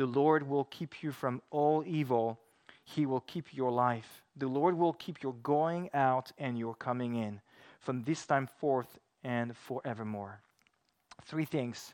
The 0.00 0.06
Lord 0.06 0.48
will 0.48 0.64
keep 0.64 1.02
you 1.02 1.12
from 1.12 1.42
all 1.50 1.84
evil. 1.86 2.40
He 2.84 3.04
will 3.04 3.20
keep 3.20 3.52
your 3.52 3.70
life. 3.70 4.24
The 4.34 4.46
Lord 4.46 4.74
will 4.74 4.94
keep 4.94 5.22
your 5.22 5.34
going 5.42 5.90
out 5.92 6.32
and 6.38 6.58
your 6.58 6.74
coming 6.74 7.16
in 7.16 7.42
from 7.80 8.04
this 8.04 8.24
time 8.24 8.46
forth 8.46 8.98
and 9.22 9.54
forevermore. 9.54 10.40
Three 11.26 11.44
things 11.44 11.92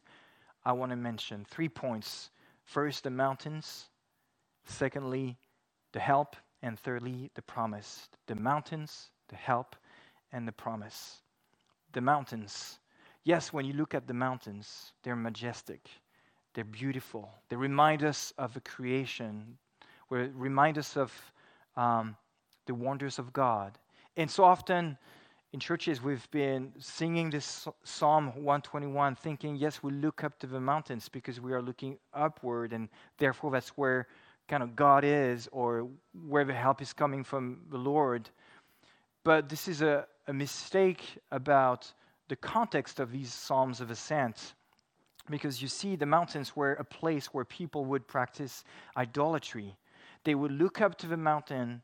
I 0.65 0.71
want 0.71 0.91
to 0.91 0.97
mention. 0.97 1.45
Three 1.51 1.69
points. 1.69 2.31
First, 2.63 3.03
the 3.03 3.11
mountains. 3.11 3.87
Secondly, 4.67 5.37
the 5.91 5.99
help. 5.99 6.37
And 6.63 6.79
thirdly, 6.79 7.33
the 7.35 7.43
promise. 7.43 8.09
The 8.29 8.37
mountains, 8.37 9.11
the 9.31 9.35
help, 9.35 9.75
and 10.31 10.47
the 10.47 10.53
promise. 10.53 11.23
The 11.93 12.03
mountains. 12.03 12.79
Yes, 13.25 13.53
when 13.53 13.65
you 13.65 13.73
look 13.73 13.97
at 13.97 14.07
the 14.07 14.15
mountains, 14.15 14.93
they're 15.03 15.17
majestic. 15.17 15.91
They're 16.57 16.65
beautiful. 16.65 17.29
They 17.51 17.57
remind 17.57 18.03
us 18.03 18.33
of 18.39 18.57
a 18.57 18.61
creation, 18.61 19.59
where 20.09 20.31
remind 20.35 20.79
us 20.79 20.97
of 20.97 21.13
um, 21.77 22.17
the 22.65 22.75
wonders 22.75 23.19
of 23.19 23.31
God. 23.35 23.77
And 24.17 24.31
so 24.31 24.43
often 24.43 24.97
in 25.53 25.61
churches, 25.61 26.01
we've 26.01 26.27
been 26.31 26.73
singing 26.79 27.29
this 27.29 27.69
Psalm 27.85 28.29
121, 28.29 29.17
thinking, 29.17 29.57
yes, 29.57 29.83
we 29.83 29.93
look 29.93 30.25
up 30.25 30.39
to 30.39 30.47
the 30.47 30.59
mountains 30.59 31.11
because 31.11 31.43
we 31.43 31.53
are 31.53 31.61
looking 31.61 31.99
upward, 32.15 32.73
and 32.73 32.89
therefore 33.19 33.51
that's 33.51 33.69
where 33.77 34.07
kind 34.49 34.63
of 34.63 34.75
God 34.75 35.05
is 35.05 35.51
or 35.53 35.87
where 36.27 36.47
the 36.47 36.55
help 36.55 36.81
is 36.81 36.95
coming 36.95 37.23
from 37.23 37.61
the 37.69 37.77
Lord. 37.77 38.31
But 39.25 39.51
this 39.51 39.69
is 39.69 39.83
a, 39.83 40.07
a 40.27 40.33
mistake 40.33 41.19
about 41.31 41.93
the 42.29 42.37
context 42.37 42.99
of 42.99 43.13
these 43.13 43.31
Psalms 43.31 43.83
of 43.83 43.91
Ascent 43.91 44.55
because 45.31 45.61
you 45.61 45.69
see, 45.69 45.97
the 45.97 46.07
mountains 46.07 46.55
were 46.55 46.75
a 46.75 46.85
place 46.85 47.27
where 47.27 47.45
people 47.45 47.85
would 47.87 48.07
practice 48.07 48.65
idolatry. 48.97 49.77
They 50.25 50.35
would 50.35 50.53
look 50.53 50.81
up 50.81 50.99
to 50.99 51.07
the 51.07 51.17
mountain 51.17 51.83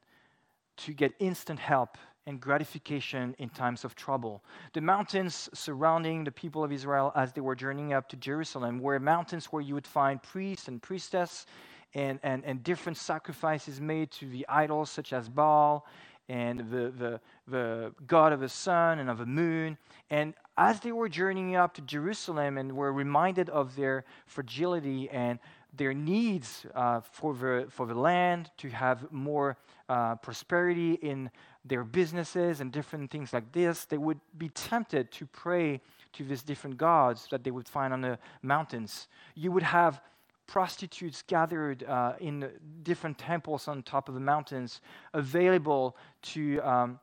to 0.78 0.92
get 0.92 1.12
instant 1.18 1.58
help 1.58 1.96
and 2.26 2.40
gratification 2.40 3.34
in 3.38 3.48
times 3.48 3.84
of 3.84 3.94
trouble. 3.94 4.42
The 4.74 4.80
mountains 4.80 5.48
surrounding 5.54 6.24
the 6.24 6.30
people 6.30 6.62
of 6.62 6.72
Israel 6.72 7.12
as 7.16 7.32
they 7.32 7.40
were 7.40 7.56
journeying 7.56 7.92
up 7.92 8.08
to 8.10 8.16
Jerusalem 8.16 8.78
were 8.78 8.98
mountains 9.00 9.46
where 9.46 9.62
you 9.62 9.74
would 9.74 9.86
find 9.86 10.22
priests 10.22 10.68
and 10.68 10.80
priestesses 10.80 11.46
and, 11.94 12.20
and, 12.22 12.44
and 12.44 12.62
different 12.62 12.96
sacrifices 12.96 13.80
made 13.80 14.10
to 14.12 14.28
the 14.28 14.46
idols 14.48 14.90
such 14.90 15.12
as 15.12 15.28
Baal 15.28 15.86
and 16.28 16.60
the, 16.70 16.92
the, 16.96 17.20
the 17.48 17.92
god 18.06 18.32
of 18.32 18.40
the 18.40 18.48
sun 18.48 18.98
and 18.98 19.10
of 19.10 19.18
the 19.18 19.26
moon. 19.26 19.76
And 20.08 20.34
as 20.56 20.80
they 20.80 20.92
were 20.92 21.08
journeying 21.08 21.56
up 21.56 21.74
to 21.74 21.82
Jerusalem 21.82 22.58
and 22.58 22.72
were 22.76 22.92
reminded 22.92 23.48
of 23.50 23.74
their 23.74 24.04
fragility 24.26 25.08
and 25.10 25.38
their 25.74 25.94
needs 25.94 26.66
uh, 26.74 27.00
for, 27.00 27.34
the, 27.34 27.66
for 27.70 27.86
the 27.86 27.94
land 27.94 28.50
to 28.58 28.68
have 28.68 29.10
more 29.10 29.56
uh, 29.88 30.16
prosperity 30.16 30.94
in 30.94 31.30
their 31.64 31.84
businesses 31.84 32.60
and 32.60 32.72
different 32.72 33.10
things 33.10 33.32
like 33.32 33.50
this, 33.52 33.84
they 33.86 33.96
would 33.96 34.20
be 34.36 34.48
tempted 34.50 35.10
to 35.12 35.26
pray 35.26 35.80
to 36.12 36.24
these 36.24 36.42
different 36.42 36.76
gods 36.76 37.26
that 37.30 37.42
they 37.44 37.50
would 37.50 37.68
find 37.68 37.92
on 37.92 38.00
the 38.02 38.18
mountains. 38.42 39.08
You 39.34 39.52
would 39.52 39.62
have 39.62 40.00
prostitutes 40.46 41.22
gathered 41.22 41.84
uh, 41.84 42.14
in 42.20 42.50
different 42.82 43.16
temples 43.16 43.68
on 43.68 43.82
top 43.82 44.08
of 44.08 44.14
the 44.14 44.20
mountains, 44.20 44.80
available 45.14 45.96
to, 46.20 46.60
um, 46.60 47.00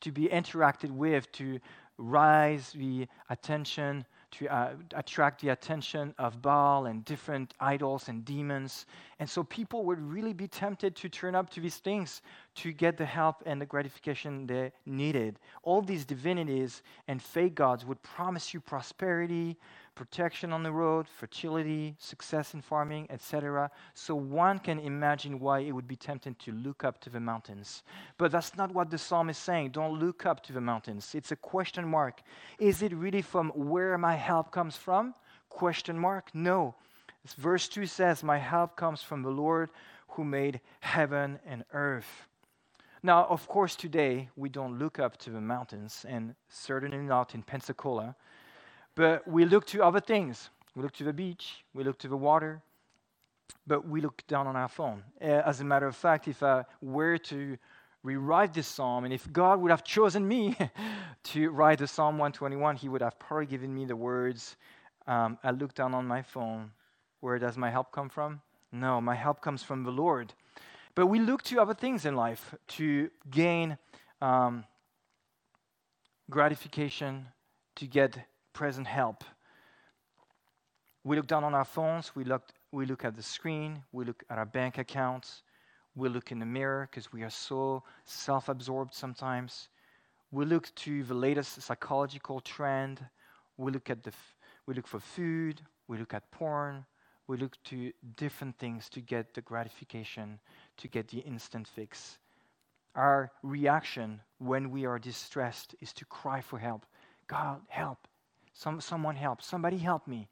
to 0.00 0.12
be 0.12 0.28
interacted 0.28 0.90
with, 0.90 1.32
to 1.32 1.58
rise 1.98 2.72
the 2.72 3.06
attention 3.30 4.04
to 4.32 4.48
uh, 4.48 4.72
attract 4.94 5.40
the 5.40 5.50
attention 5.50 6.14
of 6.18 6.42
Baal 6.42 6.86
and 6.86 7.04
different 7.04 7.54
idols 7.60 8.08
and 8.08 8.24
demons. 8.24 8.86
And 9.18 9.28
so 9.28 9.44
people 9.44 9.84
would 9.84 10.00
really 10.00 10.32
be 10.32 10.48
tempted 10.48 10.94
to 10.96 11.08
turn 11.08 11.34
up 11.34 11.48
to 11.50 11.60
these 11.60 11.76
things 11.76 12.22
to 12.56 12.72
get 12.72 12.96
the 12.96 13.06
help 13.06 13.42
and 13.46 13.60
the 13.60 13.66
gratification 13.66 14.46
they 14.46 14.72
needed. 14.84 15.38
All 15.62 15.80
these 15.80 16.04
divinities 16.04 16.82
and 17.08 17.22
fake 17.22 17.54
gods 17.54 17.86
would 17.86 18.02
promise 18.02 18.52
you 18.52 18.60
prosperity, 18.60 19.56
protection 19.96 20.52
on 20.52 20.62
the 20.62 20.70
road, 20.70 21.08
fertility, 21.08 21.96
success 21.98 22.54
in 22.54 22.60
farming, 22.60 23.08
etc. 23.10 23.68
So 23.94 24.14
one 24.14 24.60
can 24.60 24.78
imagine 24.78 25.40
why 25.40 25.60
it 25.60 25.72
would 25.72 25.88
be 25.88 25.96
tempting 25.96 26.36
to 26.36 26.52
look 26.52 26.84
up 26.84 27.00
to 27.00 27.10
the 27.10 27.18
mountains. 27.18 27.82
But 28.18 28.30
that's 28.30 28.56
not 28.56 28.72
what 28.72 28.90
the 28.90 28.98
psalm 28.98 29.28
is 29.30 29.38
saying. 29.38 29.70
Don't 29.70 29.98
look 29.98 30.24
up 30.24 30.42
to 30.44 30.52
the 30.52 30.60
mountains. 30.60 31.14
It's 31.14 31.32
a 31.32 31.36
question 31.36 31.88
mark. 31.88 32.22
Is 32.60 32.82
it 32.82 32.92
really 32.92 33.22
from 33.22 33.50
where 33.56 33.98
my 33.98 34.14
help 34.14 34.52
comes 34.52 34.76
from? 34.76 35.14
Question 35.48 35.98
mark. 35.98 36.28
No. 36.32 36.76
Verse 37.38 37.66
2 37.66 37.86
says, 37.86 38.22
My 38.22 38.38
help 38.38 38.76
comes 38.76 39.02
from 39.02 39.22
the 39.22 39.30
Lord 39.30 39.70
who 40.08 40.24
made 40.24 40.60
heaven 40.80 41.40
and 41.44 41.64
earth. 41.72 42.28
Now, 43.02 43.24
of 43.26 43.48
course, 43.48 43.76
today 43.76 44.28
we 44.36 44.48
don't 44.48 44.78
look 44.78 44.98
up 44.98 45.16
to 45.18 45.30
the 45.30 45.40
mountains, 45.40 46.04
and 46.08 46.34
certainly 46.48 46.98
not 46.98 47.34
in 47.34 47.42
Pensacola. 47.42 48.16
But 48.96 49.28
we 49.28 49.44
look 49.44 49.66
to 49.68 49.84
other 49.84 50.00
things. 50.00 50.50
We 50.74 50.82
look 50.82 50.92
to 50.94 51.04
the 51.04 51.12
beach, 51.12 51.64
we 51.72 51.84
look 51.84 51.98
to 52.00 52.08
the 52.08 52.16
water, 52.16 52.60
but 53.66 53.88
we 53.88 54.00
look 54.02 54.26
down 54.26 54.46
on 54.46 54.56
our 54.56 54.68
phone. 54.68 55.02
As 55.20 55.60
a 55.60 55.64
matter 55.64 55.86
of 55.86 55.96
fact, 55.96 56.28
if 56.28 56.42
I 56.42 56.64
were 56.82 57.16
to 57.18 57.56
rewrite 58.02 58.52
this 58.52 58.66
psalm, 58.66 59.04
and 59.04 59.12
if 59.12 59.30
God 59.32 59.60
would 59.60 59.70
have 59.70 59.84
chosen 59.84 60.26
me 60.28 60.54
to 61.24 61.50
write 61.50 61.78
the 61.78 61.86
Psalm 61.86 62.18
121, 62.18 62.76
He 62.76 62.90
would 62.90 63.00
have 63.00 63.18
probably 63.18 63.46
given 63.46 63.74
me 63.74 63.86
the 63.86 63.96
words 63.96 64.56
um, 65.06 65.38
I 65.42 65.52
look 65.52 65.74
down 65.74 65.94
on 65.94 66.06
my 66.06 66.20
phone. 66.20 66.72
Where 67.20 67.38
does 67.38 67.56
my 67.56 67.70
help 67.70 67.92
come 67.92 68.08
from? 68.08 68.40
No, 68.70 69.00
my 69.00 69.14
help 69.14 69.40
comes 69.40 69.62
from 69.62 69.82
the 69.84 69.90
Lord. 69.90 70.34
But 70.94 71.06
we 71.06 71.20
look 71.20 71.42
to 71.44 71.60
other 71.60 71.74
things 71.74 72.04
in 72.04 72.16
life 72.16 72.54
to 72.68 73.10
gain 73.30 73.78
um, 74.20 74.64
gratification, 76.28 77.26
to 77.76 77.86
get 77.86 78.18
present 78.56 78.86
help. 78.86 79.22
We 81.04 81.14
look 81.14 81.26
down 81.26 81.44
on 81.44 81.54
our 81.54 81.66
phones, 81.66 82.16
we 82.16 82.24
look, 82.24 82.42
we 82.72 82.86
look 82.86 83.04
at 83.04 83.14
the 83.14 83.22
screen, 83.22 83.82
we 83.92 84.06
look 84.06 84.24
at 84.30 84.38
our 84.38 84.46
bank 84.46 84.78
accounts, 84.78 85.42
we 85.94 86.08
look 86.08 86.32
in 86.32 86.38
the 86.38 86.46
mirror 86.46 86.88
because 86.90 87.12
we 87.12 87.22
are 87.22 87.30
so 87.30 87.82
self 88.06 88.48
absorbed 88.48 88.94
sometimes. 88.94 89.68
We 90.32 90.46
look 90.46 90.74
to 90.76 91.04
the 91.04 91.14
latest 91.14 91.60
psychological 91.60 92.40
trend. 92.40 93.04
We 93.58 93.72
look, 93.72 93.90
at 93.90 94.02
the 94.02 94.10
f- 94.10 94.36
we 94.66 94.72
look 94.72 94.86
for 94.86 95.00
food. 95.00 95.60
We 95.86 95.98
look 95.98 96.14
at 96.14 96.30
porn. 96.30 96.86
We 97.26 97.36
look 97.36 97.62
to 97.64 97.92
different 98.16 98.56
things 98.58 98.88
to 98.90 99.00
get 99.00 99.34
the 99.34 99.42
gratification, 99.42 100.38
to 100.78 100.88
get 100.88 101.08
the 101.08 101.18
instant 101.18 101.68
fix. 101.68 102.18
Our 102.94 103.32
reaction 103.42 104.22
when 104.38 104.70
we 104.70 104.86
are 104.86 104.98
distressed 104.98 105.74
is 105.82 105.92
to 105.92 106.06
cry 106.06 106.40
for 106.40 106.58
help. 106.58 106.86
God, 107.26 107.60
help. 107.68 108.08
Some, 108.56 108.80
someone 108.80 109.16
help. 109.16 109.42
Somebody 109.42 109.76
help 109.76 110.08
me. 110.08 110.28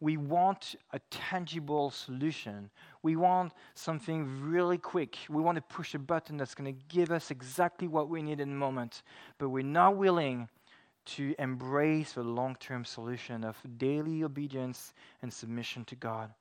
We 0.00 0.16
want 0.16 0.74
a 0.92 0.98
tangible 1.10 1.90
solution. 1.90 2.68
We 3.02 3.14
want 3.14 3.52
something 3.74 4.42
really 4.42 4.78
quick. 4.78 5.16
We 5.28 5.40
want 5.40 5.56
to 5.56 5.62
push 5.62 5.94
a 5.94 5.98
button 5.98 6.36
that's 6.36 6.54
going 6.54 6.74
to 6.74 6.82
give 6.88 7.12
us 7.12 7.30
exactly 7.30 7.86
what 7.86 8.08
we 8.08 8.22
need 8.22 8.40
in 8.40 8.48
the 8.48 8.56
moment. 8.56 9.02
But 9.38 9.50
we're 9.50 9.62
not 9.62 9.96
willing 9.96 10.48
to 11.06 11.34
embrace 11.38 12.14
the 12.14 12.24
long 12.24 12.56
term 12.58 12.84
solution 12.84 13.44
of 13.44 13.56
daily 13.78 14.24
obedience 14.24 14.92
and 15.22 15.32
submission 15.32 15.84
to 15.86 15.94
God. 15.94 16.32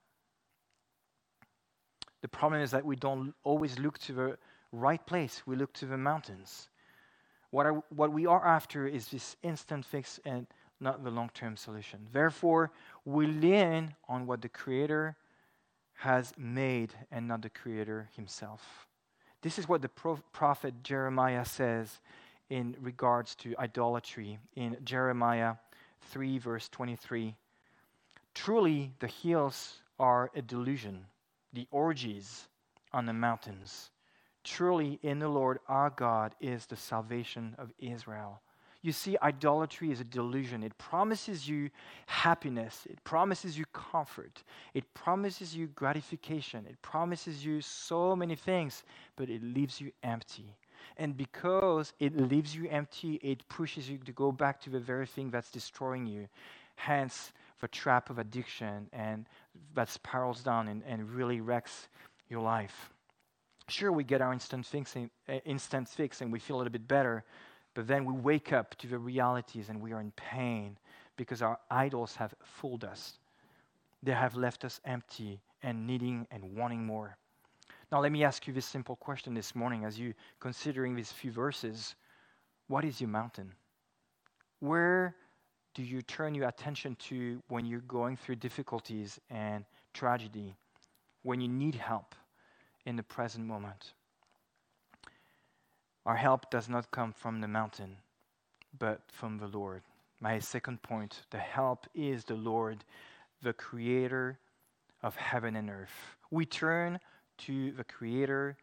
The 2.21 2.27
problem 2.27 2.61
is 2.63 2.71
that 2.71 2.83
we 2.83 2.95
don't 2.95 3.35
always 3.43 3.77
look 3.77 3.99
to 3.99 4.13
the 4.13 4.37
right 4.71 5.05
place, 5.05 5.43
we 5.45 5.55
look 5.55 5.73
to 5.73 5.85
the 5.85 5.97
mountains. 5.97 6.69
What, 7.51 7.65
are, 7.65 7.83
what 7.89 8.11
we 8.11 8.25
are 8.25 8.45
after 8.45 8.87
is 8.87 9.07
this 9.07 9.35
instant 9.43 9.85
fix 9.85 10.19
and 10.25 10.47
not 10.79 11.03
the 11.03 11.11
long 11.11 11.29
term 11.33 11.57
solution. 11.57 12.07
Therefore, 12.11 12.71
we 13.05 13.27
lean 13.27 13.95
on 14.07 14.25
what 14.25 14.41
the 14.41 14.49
Creator 14.49 15.15
has 15.95 16.33
made 16.37 16.93
and 17.11 17.27
not 17.27 17.41
the 17.41 17.49
Creator 17.49 18.09
Himself. 18.15 18.87
This 19.41 19.59
is 19.59 19.67
what 19.67 19.81
the 19.81 19.89
prophet 19.89 20.83
Jeremiah 20.83 21.45
says 21.45 21.99
in 22.49 22.75
regards 22.81 23.35
to 23.35 23.55
idolatry 23.57 24.39
in 24.55 24.77
Jeremiah 24.83 25.55
3, 26.11 26.37
verse 26.39 26.67
23. 26.69 27.35
Truly, 28.33 28.93
the 28.99 29.07
hills 29.07 29.81
are 29.99 30.31
a 30.35 30.41
delusion, 30.41 31.05
the 31.53 31.67
orgies 31.71 32.47
on 32.93 33.05
the 33.05 33.13
mountains. 33.13 33.91
Truly, 34.43 34.99
in 35.03 35.19
the 35.19 35.29
Lord 35.29 35.59
our 35.67 35.89
God 35.89 36.33
is 36.39 36.65
the 36.65 36.75
salvation 36.75 37.55
of 37.57 37.71
Israel. 37.79 38.41
You 38.81 38.93
see, 38.93 39.17
idolatry 39.21 39.91
is 39.91 39.99
a 39.99 40.05
delusion. 40.05 40.63
It 40.63 40.77
promises 40.77 41.49
you 41.49 41.69
happiness, 42.05 42.87
it 42.89 43.03
promises 43.03 43.57
you 43.57 43.65
comfort, 43.73 44.43
it 44.73 44.93
promises 44.93 45.53
you 45.53 45.67
gratification, 45.67 46.65
it 46.65 46.81
promises 46.81 47.45
you 47.45 47.59
so 47.59 48.15
many 48.15 48.35
things, 48.35 48.83
but 49.17 49.29
it 49.29 49.43
leaves 49.43 49.81
you 49.81 49.91
empty. 50.01 50.55
And 50.95 51.17
because 51.17 51.93
it 51.99 52.15
leaves 52.17 52.55
you 52.55 52.69
empty, 52.69 53.15
it 53.15 53.47
pushes 53.49 53.89
you 53.89 53.97
to 53.97 54.11
go 54.13 54.31
back 54.31 54.61
to 54.61 54.69
the 54.69 54.79
very 54.79 55.05
thing 55.05 55.29
that's 55.29 55.51
destroying 55.51 56.05
you. 56.05 56.29
Hence, 56.75 57.33
the 57.59 57.67
trap 57.67 58.09
of 58.09 58.19
addiction 58.19 58.87
and 58.93 59.25
that 59.75 59.89
spirals 59.89 60.41
down 60.41 60.69
and, 60.69 60.81
and 60.87 61.09
really 61.11 61.41
wrecks 61.41 61.89
your 62.29 62.41
life. 62.41 62.91
Sure, 63.67 63.91
we 63.91 64.03
get 64.03 64.21
our 64.21 64.33
instant 64.33 64.65
fix, 64.65 64.95
uh, 64.95 65.33
instant 65.45 65.87
fix 65.87 66.21
and 66.21 66.31
we 66.31 66.39
feel 66.39 66.55
a 66.55 66.59
little 66.59 66.71
bit 66.71 66.87
better, 66.87 67.25
but 67.79 67.87
then 67.87 68.03
we 68.03 68.11
wake 68.11 68.51
up 68.51 68.75
to 68.75 68.87
the 68.87 68.97
realities 68.97 69.69
and 69.69 69.79
we 69.79 69.93
are 69.93 70.01
in 70.01 70.11
pain 70.17 70.77
because 71.15 71.41
our 71.41 71.57
idols 71.71 72.13
have 72.13 72.35
fooled 72.43 72.83
us. 72.83 73.19
They 74.03 74.11
have 74.11 74.35
left 74.35 74.65
us 74.65 74.81
empty 74.83 75.39
and 75.63 75.87
needing 75.87 76.27
and 76.29 76.57
wanting 76.57 76.85
more. 76.85 77.15
Now, 77.89 78.01
let 78.01 78.11
me 78.11 78.25
ask 78.25 78.45
you 78.47 78.53
this 78.53 78.65
simple 78.65 78.97
question 78.97 79.33
this 79.33 79.55
morning 79.55 79.85
as 79.85 79.97
you 79.97 80.13
considering 80.41 80.93
these 80.93 81.13
few 81.13 81.31
verses. 81.31 81.95
What 82.67 82.83
is 82.83 82.99
your 82.99 83.09
mountain? 83.09 83.53
Where 84.59 85.15
do 85.73 85.81
you 85.81 86.01
turn 86.01 86.35
your 86.35 86.49
attention 86.49 86.97
to 87.07 87.41
when 87.47 87.65
you're 87.65 87.79
going 87.87 88.17
through 88.17 88.35
difficulties 88.35 89.21
and 89.29 89.63
tragedy, 89.93 90.53
when 91.23 91.39
you 91.39 91.47
need 91.47 91.75
help 91.75 92.13
in 92.85 92.97
the 92.97 93.03
present 93.03 93.45
moment? 93.45 93.93
Our 96.05 96.15
help 96.15 96.49
does 96.49 96.69
not 96.69 96.91
come 96.91 97.13
from 97.13 97.41
the 97.41 97.47
mountain, 97.47 97.97
but 98.77 99.01
from 99.11 99.37
the 99.37 99.47
Lord. 99.47 99.81
My 100.19 100.39
second 100.39 100.81
point 100.81 101.21
the 101.29 101.37
help 101.37 101.85
is 101.93 102.23
the 102.23 102.35
Lord, 102.35 102.83
the 103.41 103.53
creator 103.53 104.39
of 105.01 105.15
heaven 105.15 105.55
and 105.55 105.69
earth. 105.69 106.17
We 106.31 106.45
turn 106.45 106.99
to 107.39 107.71
the 107.71 107.83
creator 107.83 108.57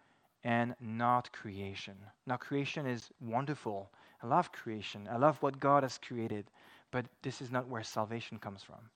and 0.45 0.75
not 0.81 1.33
creation. 1.33 1.97
Now, 2.27 2.37
creation 2.37 2.87
is 2.87 3.09
wonderful. 3.21 3.91
I 4.23 4.27
love 4.27 4.53
creation, 4.53 5.09
I 5.11 5.17
love 5.17 5.43
what 5.43 5.61
God 5.61 5.83
has 5.83 5.99
created, 5.99 6.47
but 6.91 7.07
this 7.23 7.43
is 7.43 7.51
not 7.51 7.69
where 7.69 7.83
salvation 7.83 8.39
comes 8.39 8.63
from. 8.63 8.91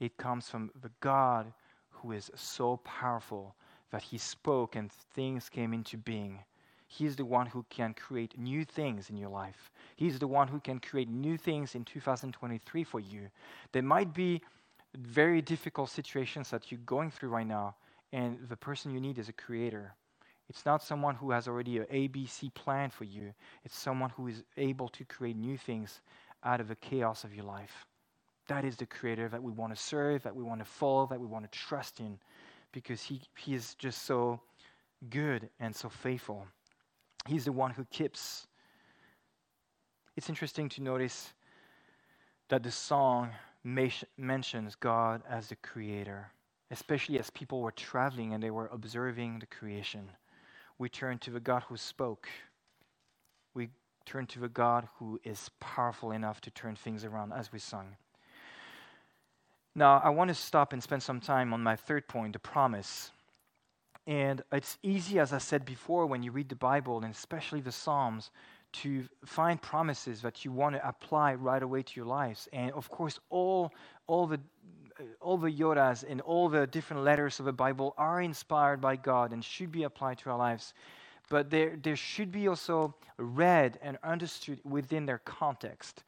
It 0.00 0.16
comes 0.16 0.48
from 0.48 0.70
the 0.82 0.90
God 1.00 1.52
who 1.90 2.12
is 2.12 2.30
so 2.34 2.78
powerful 2.78 3.54
that 3.90 4.02
he 4.02 4.18
spoke 4.18 4.76
and 4.76 4.90
things 4.92 5.48
came 5.48 5.72
into 5.72 5.96
being. 5.96 6.40
He's 6.88 7.16
the 7.16 7.24
one 7.24 7.46
who 7.46 7.64
can 7.68 7.94
create 7.94 8.38
new 8.38 8.64
things 8.64 9.10
in 9.10 9.16
your 9.16 9.28
life. 9.28 9.70
He's 9.96 10.18
the 10.18 10.28
one 10.28 10.48
who 10.48 10.60
can 10.60 10.78
create 10.78 11.08
new 11.08 11.36
things 11.36 11.74
in 11.74 11.84
2023 11.84 12.84
for 12.84 13.00
you. 13.00 13.28
There 13.72 13.82
might 13.82 14.14
be 14.14 14.42
very 14.96 15.42
difficult 15.42 15.90
situations 15.90 16.50
that 16.50 16.70
you're 16.70 16.80
going 16.86 17.10
through 17.10 17.30
right 17.30 17.46
now, 17.46 17.74
and 18.12 18.38
the 18.48 18.56
person 18.56 18.92
you 18.92 19.00
need 19.00 19.18
is 19.18 19.28
a 19.28 19.32
creator. 19.32 19.94
It's 20.48 20.64
not 20.64 20.82
someone 20.82 21.16
who 21.16 21.32
has 21.32 21.48
already 21.48 21.78
an 21.78 21.86
ABC 21.86 22.54
plan 22.54 22.90
for 22.90 23.04
you, 23.04 23.34
it's 23.64 23.76
someone 23.76 24.10
who 24.10 24.28
is 24.28 24.44
able 24.56 24.88
to 24.90 25.04
create 25.04 25.36
new 25.36 25.58
things 25.58 26.00
out 26.44 26.60
of 26.60 26.68
the 26.68 26.76
chaos 26.76 27.24
of 27.24 27.34
your 27.34 27.44
life. 27.44 27.84
That 28.46 28.64
is 28.64 28.76
the 28.76 28.86
creator 28.86 29.28
that 29.28 29.42
we 29.42 29.50
want 29.50 29.74
to 29.74 29.80
serve, 29.82 30.22
that 30.22 30.36
we 30.36 30.44
want 30.44 30.60
to 30.60 30.64
follow, 30.64 31.06
that 31.06 31.20
we 31.20 31.26
want 31.26 31.50
to 31.50 31.58
trust 31.58 31.98
in, 31.98 32.18
because 32.70 33.02
he, 33.02 33.20
he 33.36 33.54
is 33.54 33.74
just 33.74 34.04
so 34.04 34.40
good 35.10 35.48
and 35.58 35.74
so 35.74 35.88
faithful. 35.88 36.46
He's 37.26 37.44
the 37.44 37.52
one 37.52 37.72
who 37.72 37.84
keeps. 37.86 38.46
It's 40.16 40.28
interesting 40.28 40.68
to 40.70 40.82
notice 40.82 41.34
that 42.48 42.62
the 42.62 42.70
song 42.70 43.30
mentions 43.64 44.76
God 44.76 45.22
as 45.28 45.48
the 45.48 45.56
creator. 45.56 46.30
especially 46.70 47.18
as 47.18 47.30
people 47.30 47.60
were 47.60 47.72
traveling 47.72 48.32
and 48.32 48.42
they 48.42 48.50
were 48.50 48.68
observing 48.72 49.38
the 49.38 49.46
creation. 49.46 50.10
We 50.78 50.88
turn 50.88 51.18
to 51.18 51.30
the 51.30 51.40
God 51.40 51.64
who 51.68 51.76
spoke. 51.76 52.28
We 53.54 53.70
turn 54.04 54.26
to 54.26 54.40
the 54.40 54.48
God 54.48 54.88
who 54.98 55.20
is 55.24 55.50
powerful 55.60 56.12
enough 56.12 56.40
to 56.42 56.50
turn 56.50 56.76
things 56.76 57.04
around, 57.04 57.32
as 57.32 57.52
we 57.52 57.58
sung. 57.58 57.96
Now, 59.74 60.00
I 60.02 60.10
want 60.10 60.28
to 60.28 60.34
stop 60.34 60.72
and 60.72 60.82
spend 60.82 61.02
some 61.02 61.20
time 61.20 61.52
on 61.52 61.62
my 61.62 61.76
third 61.76 62.08
point 62.08 62.32
the 62.32 62.38
promise. 62.38 63.10
And 64.06 64.42
it's 64.52 64.78
easy, 64.82 65.18
as 65.18 65.32
I 65.32 65.38
said 65.38 65.64
before, 65.64 66.06
when 66.06 66.22
you 66.22 66.30
read 66.30 66.48
the 66.48 66.56
Bible, 66.56 67.02
and 67.02 67.12
especially 67.12 67.60
the 67.60 67.72
Psalms, 67.72 68.30
to 68.72 69.08
find 69.24 69.60
promises 69.60 70.22
that 70.22 70.44
you 70.44 70.52
want 70.52 70.76
to 70.76 70.88
apply 70.88 71.34
right 71.34 71.62
away 71.62 71.82
to 71.82 71.92
your 71.96 72.06
lives. 72.06 72.48
And 72.52 72.70
of 72.72 72.88
course, 72.90 73.18
all, 73.30 73.72
all 74.06 74.26
the 74.26 74.40
all 75.20 75.36
the 75.36 75.50
yodas 75.50 76.04
and 76.08 76.20
all 76.22 76.48
the 76.48 76.66
different 76.66 77.02
letters 77.04 77.38
of 77.38 77.44
the 77.44 77.52
Bible 77.52 77.94
are 77.98 78.22
inspired 78.22 78.80
by 78.80 78.96
God 78.96 79.32
and 79.32 79.44
should 79.44 79.70
be 79.70 79.82
applied 79.82 80.18
to 80.18 80.30
our 80.30 80.38
lives. 80.38 80.72
But 81.28 81.50
there, 81.50 81.76
there 81.82 81.96
should 81.96 82.30
be 82.30 82.48
also 82.48 82.94
read 83.18 83.78
and 83.82 83.98
understood 84.02 84.60
within 84.64 85.06
their 85.06 85.18
context. 85.18 86.04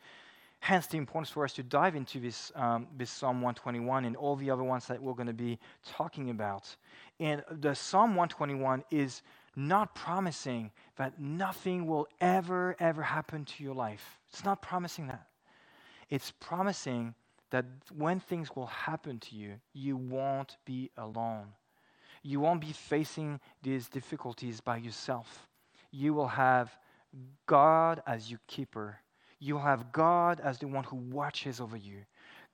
Hence, 0.61 0.87
the 0.87 0.99
importance 0.99 1.31
for 1.31 1.45
us 1.45 1.53
to 1.55 1.63
dive 1.63 1.95
into 1.95 2.19
this, 2.19 2.51
um, 2.57 2.89
this 2.97 3.11
Psalm 3.11 3.37
121 3.37 4.05
and 4.05 4.17
all 4.17 4.37
the 4.37 4.51
other 4.51 4.65
ones 4.65 4.87
that 4.87 5.01
we're 5.01 5.15
going 5.15 5.29
to 5.29 5.33
be 5.33 5.59
talking 5.87 6.31
about. 6.31 6.77
And 7.21 7.43
the 7.51 7.75
Psalm 7.75 8.11
121 8.11 8.85
is 8.91 9.23
not 9.55 9.95
promising 9.95 10.71
that 10.97 11.21
nothing 11.21 11.87
will 11.87 12.09
ever, 12.21 12.77
ever 12.79 13.03
happen 13.03 13.45
to 13.45 13.65
your 13.65 13.75
life. 13.75 14.19
It's 14.31 14.45
not 14.45 14.61
promising 14.61 15.07
that. 15.09 15.27
It's 16.11 16.33
promising 16.41 17.15
that 17.51 17.65
when 17.97 18.21
things 18.21 18.55
will 18.55 18.67
happen 18.67 19.19
to 19.19 19.37
you, 19.37 19.55
you 19.73 19.97
won't 19.97 20.57
be 20.65 20.91
alone. 20.97 21.47
You 22.23 22.41
won't 22.41 22.61
be 22.61 22.73
facing 22.73 23.41
these 23.63 23.89
difficulties 23.89 24.61
by 24.61 24.79
yourself. 24.79 25.49
You 25.91 26.15
will 26.15 26.29
have 26.29 26.77
God 27.47 28.03
as 28.07 28.31
your 28.31 28.41
keeper. 28.47 28.99
You'll 29.41 29.61
have 29.61 29.93
God 29.93 30.41
as 30.41 30.59
the 30.59 30.69
one 30.69 30.85
who 30.85 30.97
watches 30.97 31.61
over 31.61 31.77
you. 31.77 32.05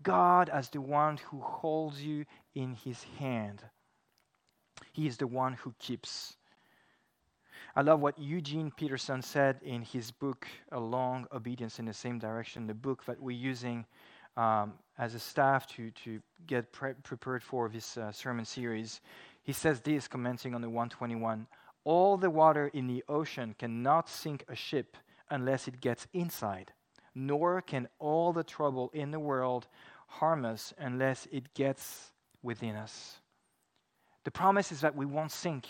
God 0.03 0.49
as 0.49 0.69
the 0.69 0.81
one 0.81 1.19
who 1.31 1.41
holds 1.41 2.03
you 2.03 2.27
in 2.55 2.75
his 2.75 3.03
hand. 3.19 3.63
He 4.93 5.07
is 5.07 5.17
the 5.17 5.27
one 5.27 5.55
who 5.55 5.75
keeps. 5.79 6.37
I 7.75 7.83
love 7.83 8.01
what 8.01 8.19
Eugene 8.19 8.71
Peterson 8.77 9.23
said 9.23 9.61
in 9.63 9.83
his 9.83 10.11
book, 10.11 10.47
A 10.73 10.79
Long 10.79 11.27
Obedience 11.33 11.79
in 11.79 11.87
the 11.87 11.95
Same 11.95 12.19
Direction, 12.19 12.67
the 12.67 12.75
book 12.75 13.05
that 13.07 13.21
we're 13.21 13.37
using 13.37 13.87
um, 14.37 14.75
as 14.99 15.15
a 15.15 15.19
staff 15.19 15.67
to, 15.75 15.91
to 15.91 16.21
get 16.47 16.71
pre- 16.73 16.95
prepared 17.03 17.43
for 17.43 17.69
this 17.69 17.97
uh, 17.97 18.13
sermon 18.13 18.45
series. 18.45 19.01
He 19.43 19.53
says 19.53 19.81
this, 19.81 20.07
commenting 20.07 20.55
on 20.55 20.61
the 20.61 20.69
121 20.69 21.47
All 21.85 22.17
the 22.17 22.31
water 22.31 22.71
in 22.75 22.87
the 22.87 23.03
ocean 23.09 23.55
cannot 23.59 24.09
sink 24.09 24.45
a 24.49 24.55
ship 24.55 24.97
unless 25.31 25.69
it 25.69 25.81
gets 25.81 26.07
inside, 26.13 26.73
nor 27.15 27.61
can 27.61 27.89
all 27.99 28.33
the 28.33 28.45
trouble 28.45 28.91
in 28.93 29.11
the 29.11 29.21
world 29.21 29.67
harm 30.07 30.45
us 30.45 30.73
unless 30.79 31.27
it 31.33 31.55
gets 31.55 32.13
within 32.43 32.77
us. 32.77 33.19
The 34.25 34.31
promise 34.31 34.73
is 34.73 34.81
that 34.81 34.97
we 34.97 35.07
won't 35.07 35.33
sink. 35.33 35.67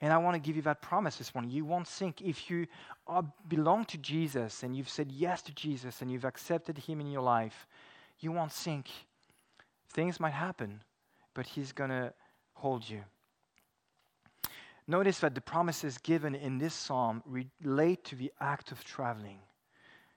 And 0.00 0.12
I 0.12 0.18
want 0.18 0.34
to 0.34 0.40
give 0.40 0.56
you 0.56 0.62
that 0.62 0.82
promise 0.82 1.16
this 1.16 1.34
morning. 1.34 1.50
You 1.50 1.64
won't 1.64 1.88
sink. 1.88 2.20
If 2.20 2.50
you 2.50 2.66
are, 3.06 3.24
belong 3.48 3.86
to 3.86 3.98
Jesus 3.98 4.62
and 4.62 4.76
you've 4.76 4.90
said 4.90 5.10
yes 5.10 5.40
to 5.42 5.54
Jesus 5.54 6.02
and 6.02 6.10
you've 6.10 6.24
accepted 6.24 6.76
Him 6.76 7.00
in 7.00 7.10
your 7.10 7.22
life, 7.22 7.66
you 8.20 8.30
won't 8.30 8.52
sink. 8.52 8.90
Things 9.92 10.20
might 10.20 10.34
happen, 10.34 10.82
but 11.34 11.46
He's 11.46 11.72
going 11.72 11.90
to 11.90 12.12
hold 12.52 12.88
you. 12.88 13.02
Notice 14.88 15.18
that 15.20 15.34
the 15.34 15.40
promises 15.40 15.98
given 15.98 16.34
in 16.34 16.58
this 16.58 16.74
psalm 16.74 17.22
relate 17.26 18.04
to 18.04 18.14
the 18.14 18.32
act 18.40 18.70
of 18.70 18.84
traveling. 18.84 19.40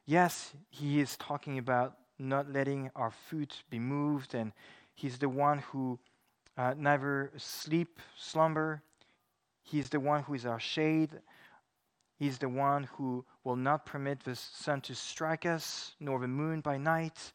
Yes, 0.05 0.53
He 0.69 0.99
is 0.99 1.17
talking 1.17 1.57
about 1.57 1.95
not 2.19 2.51
letting 2.51 2.91
our 2.95 3.11
foot 3.11 3.63
be 3.69 3.79
moved, 3.79 4.35
and 4.35 4.51
He's 4.93 5.17
the 5.17 5.29
one 5.29 5.59
who 5.59 5.97
uh, 6.57 6.75
never 6.77 7.31
sleep, 7.37 7.99
slumber. 8.17 8.83
He's 9.63 9.89
the 9.89 9.99
one 9.99 10.23
who 10.23 10.33
is 10.33 10.45
our 10.45 10.59
shade. 10.59 11.11
He's 12.17 12.37
the 12.37 12.49
one 12.49 12.83
who 12.95 13.23
will 13.43 13.55
not 13.55 13.85
permit 13.85 14.19
the 14.23 14.35
sun 14.35 14.81
to 14.81 14.93
strike 14.93 15.45
us, 15.45 15.95
nor 15.99 16.19
the 16.19 16.27
moon 16.27 16.59
by 16.59 16.77
night. 16.77 17.31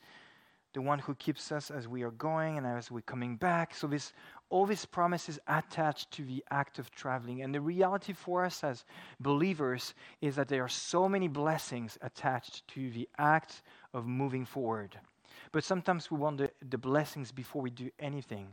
The 0.74 0.82
one 0.82 0.98
who 0.98 1.14
keeps 1.14 1.50
us 1.52 1.70
as 1.70 1.88
we 1.88 2.02
are 2.02 2.10
going 2.10 2.58
and 2.58 2.66
as 2.66 2.90
we're 2.90 3.00
coming 3.00 3.36
back. 3.36 3.74
So 3.74 3.86
this 3.86 4.12
all 4.54 4.66
these 4.66 4.84
promises 4.84 5.40
attached 5.48 6.12
to 6.12 6.24
the 6.24 6.44
act 6.48 6.78
of 6.78 6.88
traveling. 6.92 7.42
And 7.42 7.52
the 7.52 7.60
reality 7.60 8.12
for 8.12 8.44
us 8.44 8.62
as 8.62 8.84
believers 9.18 9.94
is 10.20 10.36
that 10.36 10.46
there 10.46 10.62
are 10.62 10.68
so 10.68 11.08
many 11.08 11.26
blessings 11.26 11.98
attached 12.02 12.68
to 12.68 12.88
the 12.90 13.08
act 13.18 13.62
of 13.92 14.06
moving 14.06 14.44
forward. 14.44 14.96
But 15.50 15.64
sometimes 15.64 16.08
we 16.08 16.18
want 16.18 16.38
the, 16.38 16.52
the 16.70 16.78
blessings 16.78 17.32
before 17.32 17.62
we 17.62 17.70
do 17.70 17.90
anything. 17.98 18.46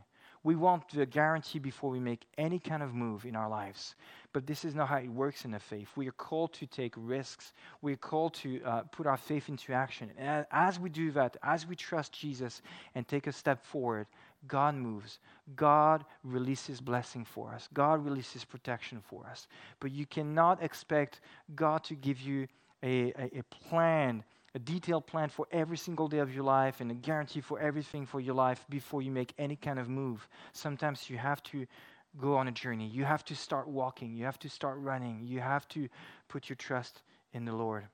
We 0.44 0.56
want 0.56 0.90
the 0.90 1.06
guarantee 1.06 1.60
before 1.60 1.92
we 1.92 2.00
make 2.00 2.26
any 2.36 2.58
kind 2.58 2.82
of 2.82 2.96
move 2.96 3.26
in 3.26 3.36
our 3.36 3.48
lives. 3.48 3.94
But 4.34 4.48
this 4.48 4.66
is 4.66 4.74
not 4.74 4.88
how 4.88 4.98
it 4.98 5.08
works 5.08 5.46
in 5.46 5.52
the 5.52 5.60
faith. 5.60 5.90
We 5.96 6.08
are 6.08 6.14
called 6.14 6.52
to 6.54 6.66
take 6.66 6.96
risks. 6.98 7.54
We 7.84 7.94
are 7.94 7.98
called 7.98 8.34
to 8.36 8.60
uh, 8.64 8.82
put 8.92 9.06
our 9.06 9.18
faith 9.18 9.50
into 9.50 9.72
action. 9.74 10.10
And 10.18 10.48
as 10.52 10.80
we 10.80 10.90
do 10.90 11.12
that, 11.12 11.38
as 11.44 11.68
we 11.68 11.76
trust 11.76 12.14
Jesus 12.14 12.64
and 12.96 13.08
take 13.08 13.28
a 13.28 13.32
step 13.32 13.64
forward, 13.64 14.08
God 14.48 14.76
moves. 14.76 15.20
God 15.56 16.06
releases 16.24 16.82
blessing 16.82 17.26
for 17.26 17.54
us. 17.54 17.70
God 17.74 18.04
releases 18.04 18.44
protection 18.44 19.02
for 19.02 19.26
us. 19.28 19.48
But 19.80 19.92
you 19.92 20.06
cannot 20.06 20.64
expect 20.64 21.22
God 21.56 21.84
to 21.86 21.96
give 21.96 22.20
you 22.20 22.48
a, 22.84 23.14
a, 23.18 23.40
a 23.40 23.44
plan 23.44 24.24
a 24.54 24.60
detailed 24.60 25.08
plan 25.08 25.30
for 25.30 25.48
every 25.52 25.78
single 25.78 26.08
day 26.08 26.18
of 26.18 26.34
your 26.34 26.44
life 26.44 26.82
and 26.82 26.92
a 26.92 26.94
guarantee 26.94 27.42
for 27.42 27.60
everything 27.60 28.06
for 28.06 28.20
your 28.20 28.36
life 28.36 28.66
before 28.70 29.02
you 29.02 29.12
make 29.12 29.34
any 29.38 29.56
kind 29.56 29.80
of 29.80 29.88
move. 29.88 30.28
Sometimes 30.52 31.10
you 31.10 31.18
have 31.18 31.42
to 31.44 31.66
go 32.20 32.36
on 32.36 32.48
a 32.48 32.52
journey. 32.52 32.88
You 32.88 33.06
have 33.06 33.24
to 33.26 33.36
start 33.36 33.68
walking. 33.68 34.14
You 34.14 34.26
have 34.26 34.40
to 34.40 34.50
start 34.50 34.78
running. 34.80 35.22
You 35.24 35.40
have 35.40 35.68
to 35.70 35.88
put 36.28 36.50
your 36.50 36.58
trust 36.58 37.02
in 37.34 37.46
the 37.46 37.54
Lord. 37.54 37.86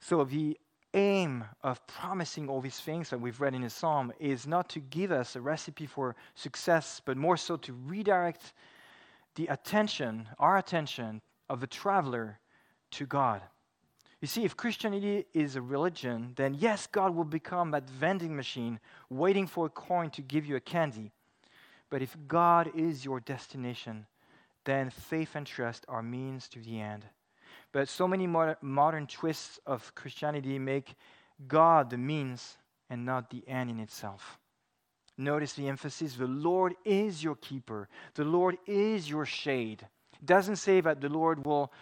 So, 0.00 0.24
the 0.24 0.58
aim 0.94 1.44
of 1.62 1.86
promising 1.86 2.48
all 2.48 2.60
these 2.60 2.80
things 2.80 3.10
that 3.10 3.20
we've 3.20 3.40
read 3.40 3.54
in 3.54 3.62
the 3.62 3.70
psalm 3.70 4.12
is 4.18 4.46
not 4.46 4.68
to 4.70 4.80
give 4.80 5.12
us 5.12 5.36
a 5.36 5.40
recipe 5.40 5.86
for 5.86 6.16
success, 6.34 7.00
but 7.04 7.16
more 7.16 7.36
so 7.36 7.56
to 7.56 7.72
redirect 7.72 8.52
the 9.36 9.46
attention, 9.46 10.28
our 10.38 10.58
attention, 10.58 11.20
of 11.48 11.60
the 11.60 11.66
traveler 11.66 12.38
to 12.92 13.06
God. 13.06 13.42
You 14.20 14.28
see, 14.28 14.44
if 14.44 14.56
Christianity 14.56 15.24
is 15.32 15.56
a 15.56 15.62
religion, 15.62 16.32
then 16.36 16.54
yes, 16.54 16.86
God 16.86 17.14
will 17.14 17.24
become 17.24 17.70
that 17.70 17.88
vending 17.88 18.36
machine 18.36 18.78
waiting 19.08 19.46
for 19.46 19.66
a 19.66 19.70
coin 19.70 20.10
to 20.10 20.22
give 20.22 20.44
you 20.44 20.56
a 20.56 20.60
candy. 20.60 21.12
But 21.88 22.02
if 22.02 22.16
God 22.28 22.70
is 22.74 23.04
your 23.04 23.20
destination, 23.20 24.06
then 24.64 24.90
faith 24.90 25.34
and 25.34 25.46
trust 25.46 25.86
are 25.88 26.02
means 26.02 26.48
to 26.48 26.60
the 26.60 26.80
end. 26.80 27.06
But 27.72 27.88
so 27.88 28.08
many 28.08 28.26
modern 28.26 29.06
twists 29.06 29.60
of 29.66 29.94
Christianity 29.94 30.58
make 30.58 30.94
God 31.46 31.90
the 31.90 31.98
means 31.98 32.56
and 32.88 33.04
not 33.04 33.30
the 33.30 33.46
end 33.46 33.70
in 33.70 33.78
itself. 33.78 34.38
Notice 35.16 35.52
the 35.52 35.68
emphasis 35.68 36.14
the 36.14 36.26
Lord 36.26 36.74
is 36.84 37.22
your 37.22 37.36
keeper, 37.36 37.88
the 38.14 38.24
Lord 38.24 38.56
is 38.66 39.08
your 39.08 39.26
shade. 39.26 39.86
It 40.14 40.26
doesn't 40.26 40.56
say 40.56 40.80
that 40.80 41.00
the 41.00 41.08
Lord 41.08 41.44
will 41.44 41.72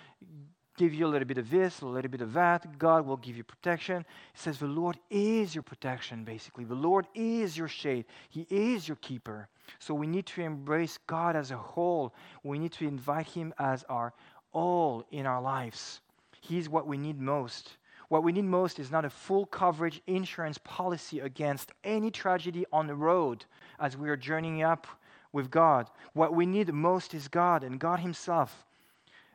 give 0.77 0.95
you 0.95 1.07
a 1.07 1.09
little 1.09 1.27
bit 1.27 1.39
of 1.39 1.51
this, 1.51 1.81
a 1.81 1.87
little 1.87 2.11
bit 2.11 2.21
of 2.21 2.33
that. 2.35 2.79
God 2.79 3.05
will 3.05 3.17
give 3.17 3.37
you 3.37 3.43
protection. 3.43 3.99
It 3.99 4.07
says 4.35 4.59
the 4.59 4.67
Lord 4.67 4.97
is 5.11 5.55
your 5.55 5.63
protection, 5.63 6.25
basically. 6.25 6.65
The 6.65 6.75
Lord 6.75 7.07
is 7.15 7.57
your 7.57 7.69
shade, 7.69 8.05
He 8.29 8.47
is 8.51 8.87
your 8.87 8.97
keeper. 8.97 9.49
So 9.79 9.95
we 9.95 10.07
need 10.07 10.27
to 10.27 10.43
embrace 10.43 10.99
God 11.07 11.35
as 11.35 11.51
a 11.51 11.57
whole. 11.57 12.15
We 12.45 12.59
need 12.59 12.73
to 12.73 12.87
invite 12.87 13.29
Him 13.29 13.53
as 13.59 13.85
our 13.89 14.15
all 14.53 15.05
in 15.11 15.27
our 15.27 15.41
lives. 15.41 16.01
He's 16.41 16.69
what 16.69 16.87
we 16.87 16.97
need 16.97 17.21
most. 17.21 17.77
What 18.09 18.25
we 18.25 18.33
need 18.33 18.45
most 18.45 18.79
is 18.79 18.91
not 18.91 19.05
a 19.05 19.11
full 19.11 19.45
coverage 19.47 20.01
insurance 20.07 20.59
policy 20.59 21.21
against 21.21 21.73
any 21.85 22.11
tragedy 22.11 22.65
on 22.73 22.87
the 22.87 22.95
road 22.95 23.45
as 23.79 23.97
we 23.97 24.09
are 24.09 24.17
journeying 24.17 24.63
up 24.63 24.87
with 25.33 25.51
God. 25.51 25.91
What 26.15 26.35
we 26.35 26.47
need 26.47 26.73
most 26.73 27.13
is 27.13 27.29
God 27.29 27.63
and 27.63 27.79
God 27.79 28.01
Himself. 28.01 28.65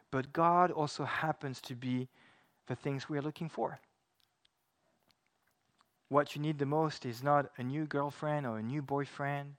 But 0.10 0.34
God 0.34 0.71
also 0.71 1.06
happens 1.06 1.62
to 1.62 1.76
be 1.76 2.08
the 2.67 2.76
things 2.76 3.10
we 3.10 3.17
are 3.17 3.21
looking 3.21 3.49
for. 3.49 3.80
What 6.10 6.36
you 6.36 6.41
need 6.41 6.60
the 6.60 6.65
most 6.65 7.06
is 7.06 7.23
not 7.23 7.52
a 7.58 7.63
new 7.63 7.86
girlfriend 7.86 8.45
or 8.45 8.60
a 8.60 8.63
new 8.63 8.82
boyfriend, 8.82 9.56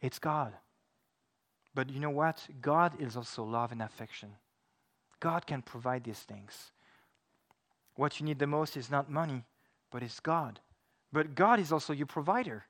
it's 0.00 0.18
God. 0.18 0.52
But 1.74 1.90
you 1.90 2.00
know 2.00 2.10
what? 2.10 2.46
God 2.60 3.00
is 3.00 3.16
also 3.16 3.44
love 3.44 3.72
and 3.72 3.80
affection. 3.80 4.30
God 5.22 5.46
can 5.46 5.62
provide 5.62 6.02
these 6.02 6.18
things. 6.18 6.72
What 7.94 8.18
you 8.18 8.26
need 8.26 8.40
the 8.40 8.46
most 8.48 8.76
is 8.76 8.90
not 8.90 9.08
money, 9.08 9.44
but 9.92 10.02
it's 10.02 10.18
God. 10.18 10.58
But 11.12 11.36
God 11.36 11.60
is 11.60 11.70
also 11.70 11.92
your 11.92 12.08
provider. 12.08 12.64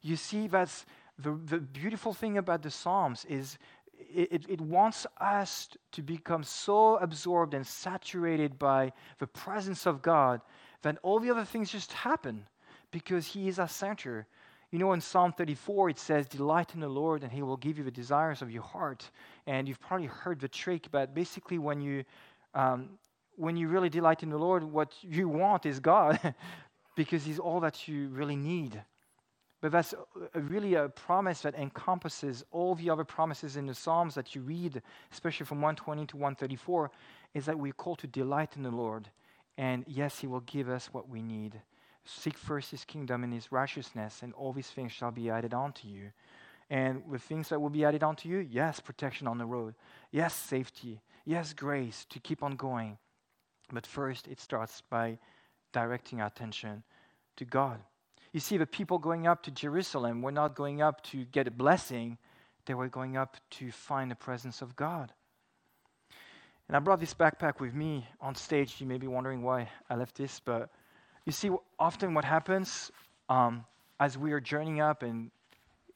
You 0.00 0.16
see, 0.16 0.46
that's 0.48 0.86
the, 1.18 1.38
the 1.44 1.58
beautiful 1.58 2.14
thing 2.14 2.38
about 2.38 2.62
the 2.62 2.70
Psalms 2.70 3.26
is 3.26 3.58
it, 3.92 4.46
it 4.48 4.62
wants 4.62 5.06
us 5.20 5.68
to 5.92 6.00
become 6.02 6.42
so 6.42 6.96
absorbed 6.96 7.52
and 7.52 7.66
saturated 7.66 8.58
by 8.58 8.90
the 9.18 9.26
presence 9.26 9.84
of 9.84 10.00
God 10.00 10.40
that 10.80 10.96
all 11.02 11.20
the 11.20 11.30
other 11.30 11.44
things 11.44 11.70
just 11.70 11.92
happen 11.92 12.46
because 12.92 13.26
He 13.26 13.46
is 13.46 13.58
our 13.58 13.68
center. 13.68 14.26
You 14.74 14.80
know, 14.80 14.92
in 14.92 15.00
Psalm 15.00 15.32
34, 15.32 15.90
it 15.90 16.00
says, 16.00 16.26
Delight 16.26 16.74
in 16.74 16.80
the 16.80 16.88
Lord, 16.88 17.22
and 17.22 17.30
He 17.30 17.42
will 17.42 17.56
give 17.56 17.78
you 17.78 17.84
the 17.84 17.92
desires 17.92 18.42
of 18.42 18.50
your 18.50 18.64
heart. 18.64 19.08
And 19.46 19.68
you've 19.68 19.78
probably 19.78 20.08
heard 20.08 20.40
the 20.40 20.48
trick, 20.48 20.88
but 20.90 21.14
basically, 21.14 21.58
when 21.58 21.80
you, 21.80 22.04
um, 22.54 22.98
when 23.36 23.56
you 23.56 23.68
really 23.68 23.88
delight 23.88 24.24
in 24.24 24.30
the 24.30 24.36
Lord, 24.36 24.64
what 24.64 24.92
you 25.00 25.28
want 25.28 25.64
is 25.64 25.78
God 25.78 26.18
because 26.96 27.24
He's 27.24 27.38
all 27.38 27.60
that 27.60 27.86
you 27.86 28.08
really 28.08 28.34
need. 28.34 28.82
But 29.60 29.70
that's 29.70 29.94
a, 30.34 30.40
really 30.40 30.74
a 30.74 30.88
promise 30.88 31.42
that 31.42 31.54
encompasses 31.54 32.44
all 32.50 32.74
the 32.74 32.90
other 32.90 33.04
promises 33.04 33.56
in 33.56 33.66
the 33.66 33.74
Psalms 33.76 34.16
that 34.16 34.34
you 34.34 34.40
read, 34.40 34.82
especially 35.12 35.46
from 35.46 35.58
120 35.58 36.04
to 36.06 36.16
134, 36.16 36.90
is 37.32 37.44
that 37.44 37.56
we're 37.56 37.72
called 37.72 38.00
to 38.00 38.08
delight 38.08 38.56
in 38.56 38.64
the 38.64 38.72
Lord. 38.72 39.08
And 39.56 39.84
yes, 39.86 40.18
He 40.18 40.26
will 40.26 40.40
give 40.40 40.68
us 40.68 40.88
what 40.90 41.08
we 41.08 41.22
need. 41.22 41.60
Seek 42.04 42.36
first 42.36 42.70
His 42.70 42.84
kingdom 42.84 43.24
and 43.24 43.32
His 43.32 43.50
righteousness, 43.50 44.22
and 44.22 44.32
all 44.34 44.52
these 44.52 44.70
things 44.70 44.92
shall 44.92 45.10
be 45.10 45.30
added 45.30 45.54
on 45.54 45.72
to 45.74 45.88
you. 45.88 46.10
And 46.70 47.06
with 47.06 47.22
things 47.22 47.48
that 47.50 47.60
will 47.60 47.70
be 47.70 47.84
added 47.84 48.02
on 48.02 48.16
to 48.16 48.28
you, 48.28 48.38
yes, 48.38 48.80
protection 48.80 49.26
on 49.26 49.38
the 49.38 49.46
road. 49.46 49.74
Yes, 50.10 50.34
safety. 50.34 51.00
Yes, 51.24 51.52
grace 51.52 52.06
to 52.10 52.20
keep 52.20 52.42
on 52.42 52.56
going. 52.56 52.98
But 53.72 53.86
first, 53.86 54.28
it 54.28 54.40
starts 54.40 54.82
by 54.88 55.18
directing 55.72 56.20
our 56.20 56.26
attention 56.26 56.82
to 57.36 57.44
God. 57.44 57.80
You 58.32 58.40
see, 58.40 58.56
the 58.56 58.66
people 58.66 58.98
going 58.98 59.26
up 59.26 59.42
to 59.44 59.50
Jerusalem 59.50 60.22
were 60.22 60.32
not 60.32 60.56
going 60.56 60.82
up 60.82 61.02
to 61.04 61.24
get 61.26 61.46
a 61.46 61.50
blessing, 61.50 62.18
they 62.66 62.74
were 62.74 62.88
going 62.88 63.16
up 63.16 63.36
to 63.50 63.70
find 63.70 64.10
the 64.10 64.16
presence 64.16 64.62
of 64.62 64.74
God. 64.74 65.12
And 66.66 66.76
I 66.76 66.80
brought 66.80 67.00
this 67.00 67.14
backpack 67.14 67.60
with 67.60 67.74
me 67.74 68.06
on 68.20 68.34
stage. 68.34 68.80
You 68.80 68.86
may 68.86 68.98
be 68.98 69.06
wondering 69.06 69.42
why 69.42 69.68
I 69.90 69.96
left 69.96 70.16
this, 70.16 70.40
but 70.40 70.70
you 71.26 71.32
see, 71.32 71.50
often 71.78 72.14
what 72.14 72.24
happens 72.24 72.90
um, 73.28 73.64
as 73.98 74.18
we 74.18 74.32
are 74.32 74.40
journeying 74.40 74.80
up 74.80 75.02
and 75.02 75.30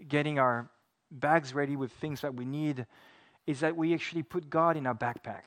getting 0.06 0.38
our 0.38 0.68
bags 1.10 1.54
ready 1.54 1.76
with 1.76 1.92
things 1.92 2.20
that 2.20 2.34
we 2.34 2.44
need 2.44 2.86
is 3.46 3.60
that 3.60 3.76
we 3.76 3.94
actually 3.94 4.22
put 4.22 4.48
God 4.50 4.76
in 4.76 4.86
our 4.86 4.94
backpack 4.94 5.42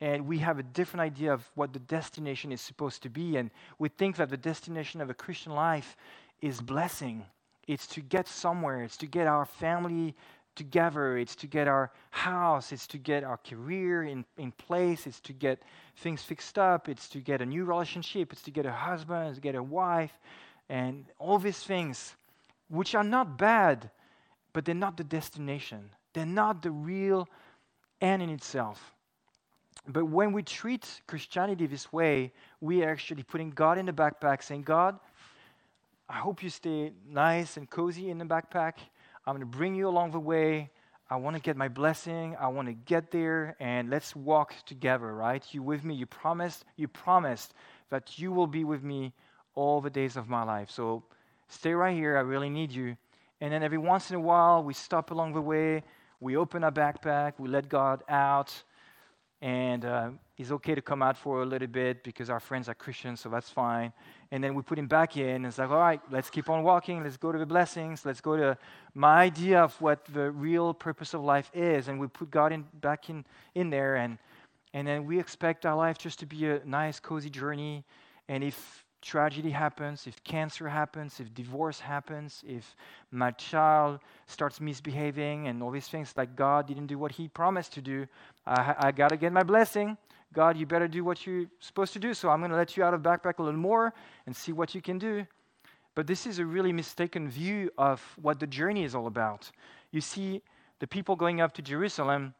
and 0.00 0.26
we 0.26 0.38
have 0.38 0.58
a 0.58 0.62
different 0.62 1.00
idea 1.00 1.32
of 1.32 1.48
what 1.54 1.72
the 1.72 1.78
destination 1.78 2.52
is 2.52 2.60
supposed 2.60 3.02
to 3.02 3.08
be. 3.08 3.36
And 3.36 3.50
we 3.78 3.88
think 3.88 4.16
that 4.16 4.28
the 4.28 4.36
destination 4.36 5.00
of 5.00 5.08
a 5.08 5.14
Christian 5.14 5.52
life 5.52 5.96
is 6.42 6.60
blessing. 6.60 7.24
It's 7.66 7.86
to 7.88 8.00
get 8.00 8.28
somewhere, 8.28 8.82
it's 8.82 8.98
to 8.98 9.06
get 9.06 9.26
our 9.26 9.46
family 9.46 10.14
together, 10.54 11.18
it's 11.18 11.34
to 11.36 11.46
get 11.46 11.68
our 11.68 11.90
house, 12.10 12.72
it's 12.72 12.86
to 12.88 12.98
get 12.98 13.24
our 13.24 13.36
career 13.38 14.04
in, 14.04 14.24
in 14.38 14.52
place, 14.52 15.06
it's 15.06 15.20
to 15.20 15.32
get 15.32 15.62
things 15.96 16.22
fixed 16.22 16.58
up, 16.58 16.88
it's 16.88 17.08
to 17.08 17.18
get 17.18 17.40
a 17.40 17.46
new 17.46 17.64
relationship, 17.64 18.32
it's 18.32 18.42
to 18.42 18.50
get 18.50 18.66
a 18.66 18.72
husband, 18.72 19.28
it's 19.28 19.38
to 19.38 19.42
get 19.42 19.54
a 19.54 19.62
wife, 19.62 20.18
and 20.68 21.04
all 21.18 21.38
these 21.38 21.62
things, 21.62 22.14
which 22.68 22.94
are 22.94 23.04
not 23.04 23.38
bad, 23.38 23.90
but 24.52 24.64
they're 24.64 24.74
not 24.74 24.96
the 24.96 25.04
destination. 25.04 25.90
They're 26.12 26.24
not 26.24 26.62
the 26.62 26.70
real 26.70 27.28
end 28.00 28.22
in 28.22 28.30
itself. 28.30 28.94
But 29.86 30.06
when 30.06 30.32
we 30.32 30.42
treat 30.42 31.02
Christianity 31.06 31.66
this 31.66 31.92
way, 31.92 32.32
we 32.60 32.82
are 32.84 32.90
actually 32.90 33.22
putting 33.22 33.50
God 33.50 33.76
in 33.76 33.86
the 33.86 33.92
backpack, 33.92 34.42
saying, 34.42 34.62
God, 34.62 34.98
I 36.08 36.14
hope 36.14 36.42
you 36.42 36.50
stay 36.50 36.92
nice 37.06 37.56
and 37.56 37.68
cozy 37.68 38.10
in 38.10 38.18
the 38.18 38.24
backpack. 38.24 38.74
I'm 39.26 39.34
going 39.34 39.40
to 39.40 39.58
bring 39.58 39.74
you 39.74 39.88
along 39.88 40.10
the 40.10 40.20
way. 40.20 40.70
I 41.08 41.16
want 41.16 41.36
to 41.36 41.42
get 41.42 41.56
my 41.56 41.68
blessing. 41.68 42.36
I 42.38 42.48
want 42.48 42.68
to 42.68 42.74
get 42.74 43.10
there, 43.10 43.56
and 43.60 43.90
let's 43.90 44.16
walk 44.16 44.54
together, 44.66 45.14
right? 45.14 45.44
You 45.52 45.62
with 45.62 45.84
me? 45.84 45.94
You 45.94 46.06
promised. 46.06 46.64
You 46.76 46.88
promised 46.88 47.54
that 47.90 48.18
you 48.18 48.32
will 48.32 48.46
be 48.46 48.64
with 48.64 48.82
me 48.82 49.12
all 49.54 49.80
the 49.80 49.90
days 49.90 50.16
of 50.16 50.28
my 50.28 50.42
life. 50.42 50.70
So 50.70 51.04
stay 51.48 51.72
right 51.72 51.94
here. 51.94 52.16
I 52.16 52.20
really 52.20 52.50
need 52.50 52.72
you. 52.72 52.96
And 53.40 53.52
then 53.52 53.62
every 53.62 53.78
once 53.78 54.10
in 54.10 54.16
a 54.16 54.20
while, 54.20 54.62
we 54.62 54.74
stop 54.74 55.10
along 55.10 55.34
the 55.34 55.40
way. 55.40 55.82
We 56.20 56.36
open 56.36 56.64
our 56.64 56.72
backpack. 56.72 57.34
We 57.38 57.48
let 57.48 57.68
God 57.68 58.02
out 58.08 58.62
and 59.44 59.84
uh, 59.84 60.08
it's 60.38 60.50
okay 60.50 60.74
to 60.74 60.80
come 60.80 61.02
out 61.02 61.18
for 61.18 61.42
a 61.42 61.44
little 61.44 61.68
bit 61.68 62.02
because 62.02 62.30
our 62.30 62.40
friends 62.40 62.66
are 62.70 62.74
Christians, 62.74 63.20
so 63.20 63.28
that's 63.28 63.50
fine. 63.50 63.92
And 64.30 64.42
then 64.42 64.54
we 64.54 64.62
put 64.62 64.78
him 64.78 64.86
back 64.86 65.18
in, 65.18 65.28
and 65.28 65.46
it's 65.46 65.58
like, 65.58 65.68
all 65.68 65.76
right, 65.76 66.00
let's 66.10 66.30
keep 66.30 66.48
on 66.48 66.62
walking. 66.62 67.04
Let's 67.04 67.18
go 67.18 67.30
to 67.30 67.38
the 67.38 67.44
blessings. 67.44 68.06
Let's 68.06 68.22
go 68.22 68.38
to 68.38 68.56
my 68.94 69.20
idea 69.20 69.62
of 69.62 69.78
what 69.82 70.06
the 70.06 70.30
real 70.30 70.72
purpose 70.72 71.12
of 71.12 71.20
life 71.20 71.50
is, 71.52 71.88
and 71.88 72.00
we 72.00 72.06
put 72.06 72.30
God 72.30 72.52
in, 72.52 72.64
back 72.80 73.10
in, 73.10 73.26
in 73.54 73.68
there, 73.68 73.96
and 73.96 74.16
and 74.72 74.88
then 74.88 75.04
we 75.04 75.20
expect 75.20 75.66
our 75.66 75.76
life 75.76 75.98
just 75.98 76.18
to 76.20 76.26
be 76.26 76.48
a 76.48 76.60
nice, 76.64 76.98
cozy 76.98 77.30
journey. 77.30 77.84
And 78.28 78.42
if 78.42 78.83
tragedy 79.04 79.50
happens, 79.50 80.06
if 80.06 80.22
cancer 80.24 80.68
happens, 80.68 81.20
if 81.20 81.32
divorce 81.34 81.78
happens, 81.78 82.42
if 82.46 82.74
my 83.12 83.30
child 83.32 84.00
starts 84.26 84.60
misbehaving 84.60 85.46
and 85.46 85.62
all 85.62 85.70
these 85.70 85.88
things, 85.88 86.14
like 86.16 86.34
God 86.34 86.66
didn't 86.66 86.86
do 86.86 86.98
what 86.98 87.12
He 87.12 87.28
promised 87.28 87.74
to 87.74 87.80
do, 87.80 88.06
I, 88.46 88.74
I 88.78 88.92
got 88.92 89.10
to 89.10 89.16
get 89.16 89.32
my 89.32 89.42
blessing. 89.42 89.96
God, 90.32 90.56
you 90.56 90.66
better 90.66 90.88
do 90.88 91.04
what 91.04 91.26
you're 91.26 91.46
supposed 91.60 91.92
to 91.92 92.00
do. 92.00 92.12
So 92.14 92.28
I'm 92.30 92.40
going 92.40 92.50
to 92.50 92.56
let 92.56 92.76
you 92.76 92.82
out 92.82 92.94
of 92.94 93.02
backpack 93.02 93.38
a 93.38 93.42
little 93.42 93.60
more 93.60 93.94
and 94.26 94.34
see 94.34 94.52
what 94.52 94.74
you 94.74 94.82
can 94.82 94.98
do. 94.98 95.26
But 95.94 96.08
this 96.08 96.26
is 96.26 96.40
a 96.40 96.44
really 96.44 96.72
mistaken 96.72 97.30
view 97.30 97.70
of 97.78 98.02
what 98.20 98.40
the 98.40 98.48
journey 98.48 98.82
is 98.82 98.94
all 98.96 99.06
about. 99.06 99.50
You 99.92 100.00
see, 100.00 100.42
the 100.80 100.88
people 100.88 101.14
going 101.14 101.40
up 101.40 101.52
to 101.54 101.62
Jerusalem, 101.62 102.34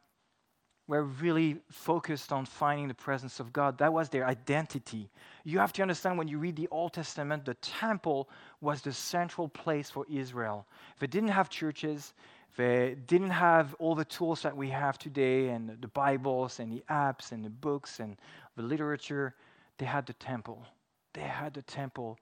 were 0.87 1.03
really 1.03 1.57
focused 1.71 2.31
on 2.31 2.45
finding 2.45 2.87
the 2.87 2.93
presence 2.93 3.39
of 3.39 3.51
God. 3.51 3.77
That 3.77 3.91
was 3.91 4.09
their 4.09 4.25
identity. 4.27 5.09
You 5.43 5.59
have 5.59 5.73
to 5.73 5.81
understand 5.81 6.17
when 6.17 6.27
you 6.27 6.37
read 6.37 6.55
the 6.55 6.67
Old 6.69 6.93
Testament, 6.93 7.45
the 7.45 7.55
temple 7.55 8.29
was 8.61 8.81
the 8.81 8.93
central 8.93 9.47
place 9.47 9.89
for 9.89 10.05
Israel. 10.09 10.67
They 10.99 11.07
didn't 11.07 11.29
have 11.29 11.49
churches, 11.49 12.13
they 12.55 12.95
didn't 13.07 13.31
have 13.31 13.73
all 13.79 13.95
the 13.95 14.05
tools 14.05 14.41
that 14.43 14.55
we 14.55 14.69
have 14.69 14.97
today, 14.97 15.49
and 15.49 15.77
the 15.81 15.87
Bibles, 15.89 16.59
and 16.59 16.71
the 16.71 16.83
apps, 16.89 17.31
and 17.31 17.43
the 17.43 17.49
books, 17.49 17.99
and 17.99 18.15
the 18.55 18.63
literature. 18.63 19.35
They 19.77 19.85
had 19.85 20.05
the 20.05 20.13
temple. 20.13 20.65
They 21.13 21.21
had 21.21 21.53
the 21.53 21.63
temple. 21.63 22.17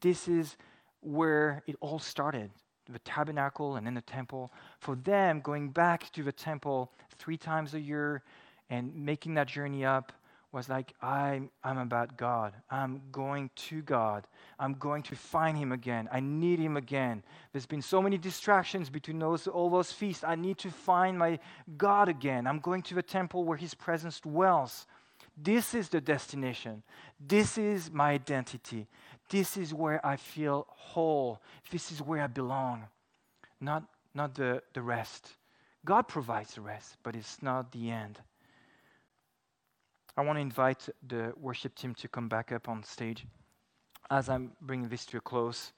This 0.00 0.26
is 0.26 0.56
where 1.00 1.62
it 1.66 1.76
all 1.80 1.98
started 2.00 2.50
the 2.88 2.98
tabernacle 3.00 3.76
and 3.76 3.86
then 3.86 3.94
the 3.94 4.00
temple. 4.00 4.52
For 4.78 4.94
them, 4.96 5.40
going 5.40 5.70
back 5.70 6.10
to 6.12 6.22
the 6.22 6.32
temple 6.32 6.90
three 7.18 7.36
times 7.36 7.74
a 7.74 7.80
year 7.80 8.22
and 8.70 8.94
making 8.94 9.34
that 9.34 9.48
journey 9.48 9.84
up 9.84 10.12
was 10.52 10.68
like, 10.68 10.94
I'm, 11.02 11.50
I'm 11.62 11.78
about 11.78 12.16
God. 12.16 12.54
I'm 12.70 13.02
going 13.12 13.50
to 13.56 13.82
God. 13.82 14.26
I'm 14.58 14.74
going 14.74 15.02
to 15.04 15.14
find 15.14 15.56
Him 15.56 15.72
again. 15.72 16.08
I 16.10 16.20
need 16.20 16.58
Him 16.58 16.76
again. 16.76 17.22
There's 17.52 17.66
been 17.66 17.82
so 17.82 18.00
many 18.00 18.16
distractions 18.16 18.88
between 18.88 19.18
those, 19.18 19.46
all 19.46 19.68
those 19.68 19.92
feasts. 19.92 20.24
I 20.24 20.34
need 20.34 20.58
to 20.58 20.70
find 20.70 21.18
my 21.18 21.38
God 21.76 22.08
again. 22.08 22.46
I'm 22.46 22.60
going 22.60 22.82
to 22.82 22.94
the 22.94 23.02
temple 23.02 23.44
where 23.44 23.58
His 23.58 23.74
presence 23.74 24.20
dwells. 24.20 24.86
This 25.36 25.74
is 25.74 25.88
the 25.90 26.00
destination. 26.00 26.82
This 27.20 27.58
is 27.58 27.90
my 27.90 28.12
identity. 28.12 28.86
This 29.28 29.56
is 29.56 29.74
where 29.74 30.04
I 30.04 30.16
feel 30.16 30.66
whole. 30.70 31.40
This 31.70 31.92
is 31.92 32.00
where 32.00 32.22
I 32.22 32.26
belong, 32.26 32.84
not, 33.60 33.84
not 34.14 34.34
the, 34.34 34.62
the 34.72 34.80
rest. 34.80 35.28
God 35.84 36.08
provides 36.08 36.54
the 36.54 36.62
rest, 36.62 36.96
but 37.02 37.14
it's 37.14 37.42
not 37.42 37.70
the 37.72 37.90
end. 37.90 38.18
I 40.16 40.22
want 40.22 40.38
to 40.38 40.40
invite 40.40 40.88
the 41.06 41.34
worship 41.38 41.74
team 41.74 41.94
to 41.96 42.08
come 42.08 42.28
back 42.28 42.50
up 42.50 42.68
on 42.68 42.82
stage 42.82 43.26
as 44.10 44.30
I'm 44.30 44.52
bringing 44.62 44.88
this 44.88 45.04
to 45.06 45.18
a 45.18 45.20
close 45.20 45.72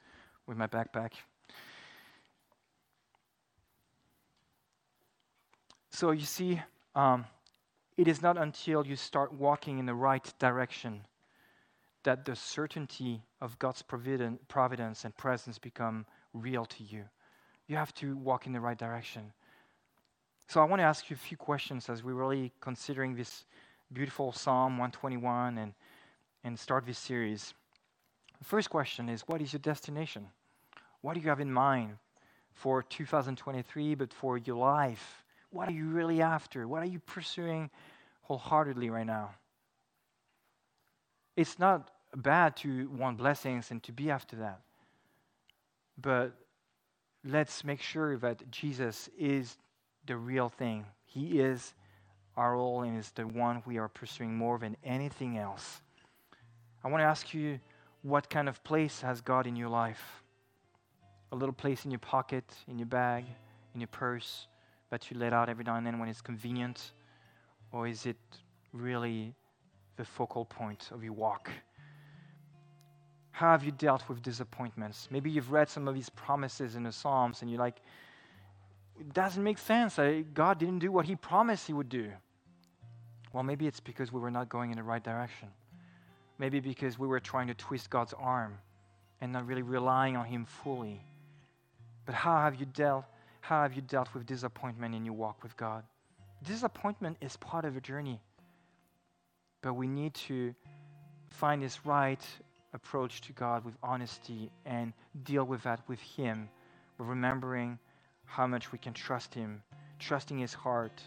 with 0.47 0.57
my 0.57 0.69
backpack. 0.69 1.13
So, 5.91 6.13
you 6.13 6.25
see, 6.25 6.61
um, 6.95 7.25
it 7.99 8.07
is 8.07 8.23
not 8.23 8.39
until 8.39 8.87
you 8.87 8.95
start 8.95 9.33
walking 9.33 9.81
in 9.81 9.87
the 9.87 9.95
right 9.95 10.33
direction 10.39 11.01
that 12.05 12.25
the 12.25 12.37
certainty 12.37 13.21
of 13.41 13.59
God's 13.59 13.83
providence 13.83 15.05
and 15.05 15.17
presence 15.17 15.59
become 15.59 16.07
real 16.33 16.65
to 16.65 16.85
you. 16.85 17.03
You 17.67 17.75
have 17.75 17.93
to 17.95 18.17
walk 18.17 18.47
in 18.47 18.53
the 18.53 18.61
right 18.61 18.79
direction. 18.79 19.33
So 20.47 20.61
I 20.61 20.65
want 20.65 20.79
to 20.79 20.85
ask 20.85 21.11
you 21.11 21.15
a 21.15 21.19
few 21.19 21.37
questions 21.37 21.91
as 21.91 22.05
we're 22.05 22.15
really 22.15 22.53
considering 22.61 23.17
this 23.17 23.45
beautiful 23.93 24.31
Psalm 24.31 24.79
121 24.79 25.59
and, 25.59 25.75
and 26.45 26.57
start 26.57 26.87
this 26.87 26.99
series. 26.99 27.53
The 28.39 28.45
first 28.45 28.71
question 28.71 29.09
is 29.09 29.23
What 29.23 29.43
is 29.43 29.53
your 29.53 29.61
destination? 29.61 30.29
What 31.01 31.15
do 31.15 31.21
you 31.21 31.29
have 31.29 31.41
in 31.41 31.53
mind 31.53 31.99
for 32.55 32.81
2023, 32.85 33.97
but 33.97 34.15
for 34.15 34.39
your 34.39 34.57
life? 34.57 35.25
What 35.51 35.69
are 35.69 35.73
you 35.73 35.87
really 35.87 36.21
after? 36.21 36.69
What 36.69 36.83
are 36.83 36.87
you 36.87 36.99
pursuing 36.99 37.71
wholeheartedly 38.23 38.91
right 38.91 39.07
now? 39.07 39.31
It's 41.37 41.59
not 41.59 41.91
bad 42.15 42.57
to 42.59 42.89
want 42.91 43.17
blessings 43.17 43.71
and 43.71 43.83
to 43.85 43.93
be 43.93 44.11
after 44.11 44.37
that. 44.37 44.61
But 46.01 46.33
let's 47.25 47.65
make 47.65 47.81
sure 47.81 48.17
that 48.19 48.51
Jesus 48.51 49.09
is 49.19 49.57
the 50.07 50.17
real 50.17 50.49
thing. 50.49 50.85
He 51.05 51.41
is 51.41 51.75
our 52.37 52.55
all 52.57 52.83
and 52.83 52.99
is 52.99 53.11
the 53.13 53.27
one 53.27 53.63
we 53.67 53.79
are 53.79 53.89
pursuing 53.89 54.37
more 54.37 54.59
than 54.59 54.77
anything 54.85 55.39
else. 55.39 55.81
I 56.85 56.89
want 56.89 57.01
to 57.01 57.07
ask 57.07 57.35
you 57.35 57.59
what 58.03 58.31
kind 58.31 58.49
of 58.49 58.63
place 58.63 59.01
has 59.01 59.21
God 59.21 59.47
in 59.47 59.57
your 59.57 59.69
life? 59.69 60.23
A 61.33 61.37
little 61.37 61.55
place 61.55 61.85
in 61.85 61.91
your 61.91 61.99
pocket, 61.99 62.45
in 62.69 62.79
your 62.79 62.87
bag, 62.87 63.25
in 63.75 63.81
your 63.81 63.89
purse 63.89 64.47
that 64.91 65.11
you 65.11 65.19
let 65.19 65.33
out 65.33 65.49
every 65.49 65.65
now 65.65 65.77
and 65.77 65.87
then 65.87 65.99
when 65.99 66.09
it's 66.09 66.21
convenient? 66.21 66.93
Or 67.73 67.87
is 67.87 68.07
it 68.07 68.17
really 68.73 69.35
the 69.97 70.05
focal 70.05 70.45
point 70.45 70.91
of 70.93 71.05
your 71.05 71.13
walk? 71.13 71.51
How 73.31 73.53
have 73.53 73.63
you 73.63 73.73
dealt 73.73 74.09
with 74.09 74.23
disappointments? 74.23 75.09
Maybe 75.11 75.31
you've 75.31 75.53
read 75.53 75.69
some 75.69 75.87
of 75.87 75.95
these 75.95 76.09
promises 76.09 76.75
in 76.75 76.83
the 76.83 76.93
Psalms 76.93 77.43
and 77.43 77.51
you're 77.51 77.61
like, 77.61 77.81
it 78.99 79.13
doesn't 79.15 79.45
make 79.45 79.59
sense. 79.59 79.99
God 80.35 80.59
didn't 80.59 80.81
do 80.81 80.91
what 80.91 81.05
He 81.07 81.15
promised 81.15 81.67
He 81.67 81.73
would 81.73 81.89
do. 81.89 82.11
Well, 83.33 83.45
maybe 83.45 83.67
it's 83.67 83.79
because 83.79 84.13
we 84.13 84.21
were 84.21 84.31
not 84.31 84.49
going 84.49 84.71
in 84.71 84.77
the 84.77 84.83
right 84.83 85.05
direction. 85.05 85.49
Maybe 86.39 86.59
because 86.61 86.99
we 86.99 87.07
were 87.07 87.21
trying 87.21 87.47
to 87.49 87.55
twist 87.55 87.91
God's 87.91 88.15
arm 88.19 88.59
and 89.21 89.33
not 89.33 89.47
really 89.47 89.63
relying 89.63 90.17
on 90.17 90.25
Him 90.25 90.45
fully. 90.45 91.01
But 92.07 92.15
how 92.15 92.39
have 92.39 92.57
you 92.57 92.67
dealt? 92.67 93.05
How 93.49 93.63
have 93.63 93.73
you 93.73 93.81
dealt 93.81 94.13
with 94.13 94.27
disappointment 94.27 94.95
in 94.95 95.07
your 95.07 95.15
walk 95.15 95.43
with 95.43 95.57
God? 95.57 95.83
Disappointment 96.45 97.17
is 97.23 97.35
part 97.39 97.65
of 97.65 97.79
a 97.79 97.81
journey, 97.81 98.21
but 99.63 99.73
we 99.73 99.89
need 99.89 100.13
to 100.29 100.55
find 101.31 101.63
this 101.63 101.87
right 101.87 102.21
approach 102.75 103.23
to 103.23 103.33
God 103.33 103.65
with 103.65 103.75
honesty 103.83 104.51
and 104.67 104.93
deal 105.23 105.45
with 105.45 105.63
that 105.63 105.81
with 105.89 105.99
Him, 105.99 106.51
remembering 106.99 107.79
how 108.27 108.47
much 108.47 108.71
we 108.71 108.77
can 108.77 108.93
trust 108.93 109.33
Him, 109.33 109.63
trusting 109.99 110.39
His 110.39 110.53
heart. 110.53 111.01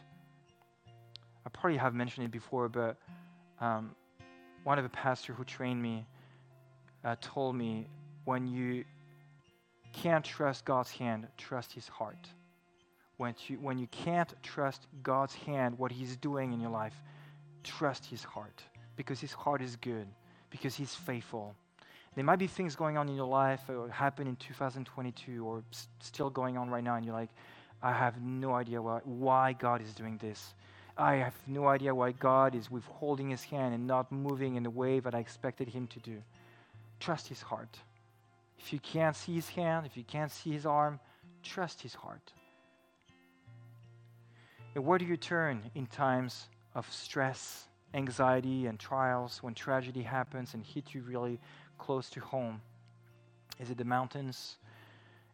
I 1.46 1.50
probably 1.50 1.78
have 1.78 1.94
mentioned 1.94 2.26
it 2.26 2.32
before, 2.32 2.70
but 2.70 2.98
um, 3.60 3.92
one 4.64 4.80
of 4.80 4.84
the 4.84 4.90
pastors 4.90 5.36
who 5.38 5.44
trained 5.44 5.80
me 5.80 6.08
uh, 7.06 7.18
told 7.22 7.56
me 7.56 7.86
when 8.26 8.48
you 8.48 8.84
can't 9.94 10.26
trust 10.26 10.66
God's 10.66 10.92
hand, 10.92 11.28
trust 11.38 11.74
His 11.74 11.88
heart. 11.88 12.28
When 13.18 13.36
you, 13.48 13.58
when 13.58 13.78
you 13.78 13.88
can't 13.88 14.34
trust 14.42 14.88
God's 15.04 15.36
hand, 15.36 15.78
what 15.78 15.92
He's 15.92 16.16
doing 16.18 16.54
in 16.54 16.60
your 16.60 16.72
life, 16.72 16.96
trust 17.64 18.06
His 18.06 18.24
heart 18.24 18.64
because 18.96 19.20
His 19.20 19.32
heart 19.32 19.62
is 19.62 19.76
good 19.76 20.08
because 20.50 20.76
He's 20.76 20.96
faithful. 20.96 21.56
There 22.16 22.26
might 22.26 22.40
be 22.40 22.48
things 22.48 22.76
going 22.76 22.98
on 22.98 23.08
in 23.08 23.16
your 23.16 23.28
life 23.28 23.62
that 23.68 23.90
happened 23.90 24.28
in 24.28 24.36
2022 24.36 25.46
or 25.46 25.64
s- 25.72 25.88
still 26.02 26.30
going 26.30 26.58
on 26.58 26.70
right 26.70 26.84
now, 26.84 26.96
and 26.96 27.06
you're 27.06 27.16
like, 27.16 27.30
I 27.82 27.94
have 27.94 28.22
no 28.22 28.54
idea 28.54 28.82
why, 28.82 29.00
why 29.06 29.54
God 29.54 29.82
is 29.82 29.94
doing 29.94 30.18
this. 30.18 30.54
I 30.98 31.16
have 31.16 31.36
no 31.48 31.68
idea 31.68 31.96
why 31.96 32.12
God 32.12 32.54
is 32.54 32.70
withholding 32.70 33.30
His 33.30 33.44
hand 33.44 33.74
and 33.74 33.88
not 33.88 34.12
moving 34.12 34.56
in 34.56 34.64
the 34.64 34.70
way 34.70 35.00
that 35.00 35.16
I 35.16 35.20
expected 35.20 35.70
Him 35.70 35.88
to 35.88 36.00
do. 36.00 36.22
Trust 37.00 37.30
His 37.30 37.42
heart. 37.42 37.80
If 38.64 38.72
you 38.72 38.80
can't 38.80 39.16
see 39.16 39.34
His 39.34 39.50
hand, 39.50 39.86
if 39.86 39.98
you 39.98 40.04
can't 40.04 40.32
see 40.32 40.52
His 40.52 40.66
arm, 40.66 41.00
trust 41.44 41.82
His 41.82 41.96
heart. 41.96 42.32
And 44.76 44.86
where 44.86 45.00
do 45.00 45.06
you 45.06 45.18
turn 45.18 45.64
in 45.76 45.88
times 45.88 46.48
of 46.76 46.90
stress, 46.92 47.66
anxiety, 47.94 48.68
and 48.68 48.80
trials 48.80 49.40
when 49.42 49.54
tragedy 49.54 50.04
happens 50.04 50.54
and 50.54 50.64
hits 50.64 50.94
you 50.94 51.02
really 51.02 51.40
close 51.78 52.10
to 52.12 52.20
home? 52.20 52.62
Is 53.60 53.70
it 53.70 53.78
the 53.78 53.86
mountains? 53.86 54.58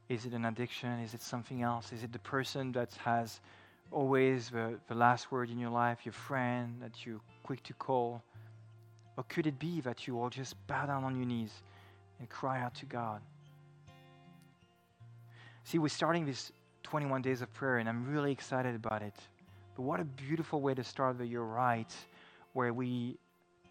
Is 0.10 0.26
it 0.26 0.34
an 0.34 0.46
addiction? 0.46 1.00
Is 1.00 1.14
it 1.14 1.22
something 1.22 1.62
else? 1.62 1.92
Is 1.92 2.04
it 2.04 2.14
the 2.14 2.20
person 2.20 2.72
that 2.72 2.94
has 3.04 3.42
always 3.92 4.50
the, 4.50 4.80
the 4.88 4.96
last 4.96 5.32
word 5.32 5.50
in 5.50 5.60
your 5.60 5.70
life, 5.70 6.00
your 6.06 6.14
friend 6.14 6.78
that 6.82 7.06
you're 7.06 7.22
quick 7.44 7.62
to 7.64 7.74
call? 7.74 8.24
Or 9.18 9.24
could 9.24 9.48
it 9.48 9.60
be 9.60 9.82
that 9.82 10.08
you 10.08 10.20
all 10.20 10.30
just 10.30 10.56
bow 10.68 10.86
down 10.86 11.04
on 11.04 11.16
your 11.18 11.26
knees 11.26 11.62
and 12.20 12.30
cry 12.30 12.62
out 12.62 12.76
to 12.76 12.86
God? 12.86 13.22
See, 15.64 15.80
we're 15.80 15.90
starting 15.90 16.26
this 16.26 16.52
21 16.84 17.22
days 17.22 17.42
of 17.42 17.54
prayer, 17.54 17.78
and 17.78 17.90
I'm 17.90 18.10
really 18.10 18.32
excited 18.32 18.76
about 18.76 19.02
it. 19.02 19.16
But 19.76 19.84
what 19.84 20.00
a 20.00 20.06
beautiful 20.06 20.62
way 20.62 20.74
to 20.74 20.84
start 20.84 21.18
the 21.18 21.26
year 21.26 21.42
right, 21.42 21.94
where 22.54 22.74
we 22.74 23.18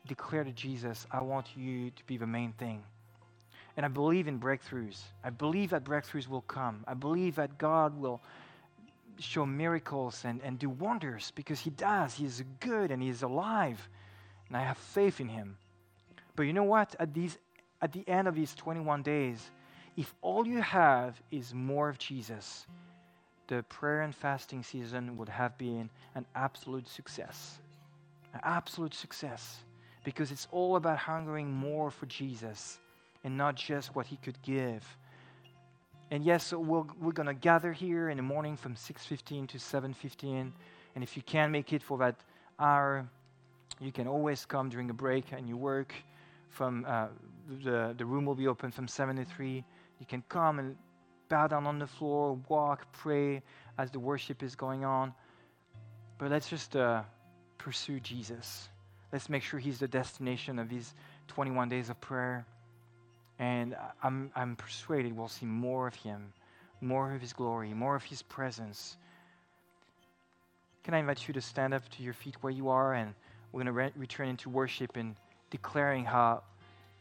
declare 0.07 0.45
to 0.45 0.53
Jesus, 0.53 1.07
I 1.11 1.23
want 1.23 1.47
you 1.57 1.91
to 1.91 2.05
be 2.05 2.17
the 2.17 2.27
main 2.27 2.53
thing. 2.53 2.83
And 3.77 3.85
I 3.85 3.89
believe 3.89 4.29
in 4.29 4.39
breakthroughs. 4.39 5.01
I 5.25 5.31
believe 5.31 5.71
that 5.71 5.85
breakthroughs 5.85 6.29
will 6.29 6.43
come. 6.43 6.85
I 6.87 6.95
believe 6.95 7.37
that 7.37 7.59
God 7.59 7.99
will 7.99 8.23
show 9.19 9.47
miracles 9.47 10.23
and, 10.25 10.41
and 10.43 10.59
do 10.59 10.69
wonders 10.69 11.33
because 11.35 11.61
He 11.61 11.71
does. 11.71 12.15
He 12.15 12.25
is 12.25 12.43
good 12.61 12.91
and 12.91 13.03
He 13.03 13.09
is 13.09 13.23
alive. 13.23 13.89
And 14.49 14.57
I 14.57 14.63
have 14.63 14.79
faith 14.79 15.21
in 15.21 15.29
Him. 15.29 15.57
But 16.37 16.45
you 16.45 16.53
know 16.53 16.65
what? 16.65 16.95
At, 17.01 17.13
these, 17.13 17.37
at 17.87 17.93
the 17.93 18.09
end 18.09 18.27
of 18.27 18.35
these 18.35 18.53
21 18.57 19.05
days, 19.05 19.53
if 19.97 20.13
all 20.21 20.45
you 20.45 20.61
have 20.61 21.23
is 21.31 21.55
more 21.55 21.89
of 21.89 22.01
Jesus, 22.01 22.67
the 23.47 23.63
prayer 23.69 24.03
and 24.03 24.13
fasting 24.13 24.65
season 24.65 25.17
would 25.17 25.29
have 25.29 25.57
been 25.57 25.89
an 26.17 26.27
absolute 26.35 26.89
success. 26.89 27.61
An 28.35 28.41
absolute 28.43 28.93
success. 28.93 29.59
Because 30.03 30.33
it's 30.33 30.49
all 30.51 30.75
about 30.75 30.99
hungering 30.99 31.53
more 31.53 31.93
for 31.93 32.07
Jesus 32.07 32.81
and 33.23 33.37
not 33.37 33.55
just 33.55 33.95
what 33.95 34.05
he 34.05 34.17
could 34.17 34.43
give. 34.43 34.85
And 36.11 36.25
yes, 36.25 36.45
so 36.49 36.59
we'll, 36.59 36.89
we're 37.01 37.13
going 37.13 37.29
to 37.29 37.35
gather 37.35 37.73
here 37.73 38.11
in 38.11 38.17
the 38.17 38.25
morning 38.25 38.57
from 38.57 38.75
6.15 38.75 39.47
to 39.47 39.59
7.15. 39.59 40.51
And 40.97 41.05
if 41.05 41.17
you 41.17 41.23
can't 41.23 41.53
make 41.53 41.73
it 41.73 41.85
for 41.85 41.99
that 41.99 42.17
hour, 42.59 43.09
you 43.81 43.93
can 43.93 44.09
always 44.09 44.45
come 44.45 44.71
during 44.71 44.91
a 44.91 44.95
break 44.95 45.27
and 45.31 45.49
you 45.49 45.57
work 45.57 45.95
from 46.51 46.85
uh, 46.89 47.07
the, 47.49 47.95
the 47.97 48.05
room 48.05 48.25
will 48.25 48.35
be 48.35 48.47
open 48.49 48.71
from 48.71 48.89
7 48.89 49.17
to 49.17 49.25
3. 49.25 49.65
You 50.01 50.07
can 50.07 50.23
come 50.29 50.59
and 50.59 50.77
bow 51.29 51.47
down 51.47 51.67
on 51.67 51.79
the 51.79 51.87
floor, 51.87 52.39
walk, 52.49 52.93
pray 52.93 53.43
as 53.79 53.91
the 53.91 53.99
worship 53.99 54.43
is 54.43 54.55
going 54.55 54.85
on. 54.85 55.13
But 56.19 56.31
let's 56.31 56.49
just 56.49 56.77
uh, 56.77 57.03
pursue 57.59 58.01
Jesus. 58.01 58.69
Let's 59.13 59.29
make 59.29 59.43
sure 59.43 59.59
He's 59.59 59.79
the 59.79 59.89
destination 59.89 60.59
of 60.59 60.69
these 60.69 60.95
21 61.29 61.69
days 61.69 61.91
of 61.91 62.01
prayer. 62.01 62.47
And 63.39 63.77
I'm, 64.03 64.31
I'm 64.35 64.57
persuaded 64.57 65.17
we'll 65.17 65.29
see 65.29 65.47
more 65.47 65.87
of 65.87 65.95
Him, 65.95 66.33
more 66.81 67.15
of 67.15 67.21
His 67.21 67.33
glory, 67.33 67.75
more 67.75 67.95
of 67.95 68.05
His 68.05 68.23
presence. 68.23 68.97
Can 70.85 70.95
I 70.95 70.99
invite 70.99 71.27
you 71.27 71.35
to 71.35 71.41
stand 71.41 71.75
up 71.75 71.87
to 71.91 72.03
your 72.03 72.15
feet 72.15 72.37
where 72.41 72.53
you 72.53 72.69
are? 72.69 72.95
And 72.95 73.13
we're 73.53 73.59
going 73.59 73.67
to 73.67 73.73
re- 73.73 73.93
return 73.97 74.29
into 74.29 74.49
worship 74.49 74.97
and 74.97 75.17
declaring 75.51 76.05
how, 76.05 76.43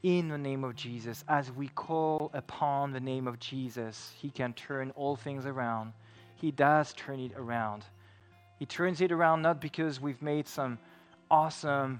in 0.06 0.28
the 0.28 0.38
name 0.38 0.64
of 0.64 0.76
Jesus, 0.76 1.24
as 1.28 1.52
we 1.52 1.68
call 1.70 2.30
upon 2.36 2.94
the 2.94 3.00
name 3.00 3.28
of 3.28 3.40
Jesus, 3.40 4.14
He 4.16 4.30
can 4.30 4.54
turn 4.54 4.92
all 4.92 5.16
things 5.16 5.48
around. 5.48 5.94
He 6.36 6.52
does 6.52 6.94
turn 6.94 7.20
it 7.20 7.32
around. 7.36 7.84
He 8.60 8.68
turns 8.68 9.02
it 9.02 9.12
around 9.12 9.42
not 9.42 9.60
because 9.60 10.00
we've 10.00 10.22
made 10.22 10.48
some 10.48 10.78
awesome 11.32 12.00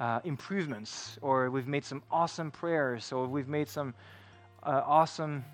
uh, 0.00 0.20
improvements, 0.24 1.18
or 1.20 1.50
we've 1.50 1.68
made 1.68 1.84
some 1.84 2.02
awesome 2.10 2.50
prayers, 2.50 3.12
or 3.12 3.26
we've 3.26 3.46
made 3.46 3.68
some 3.68 3.92
uh, 4.62 4.80
awesome 4.86 5.44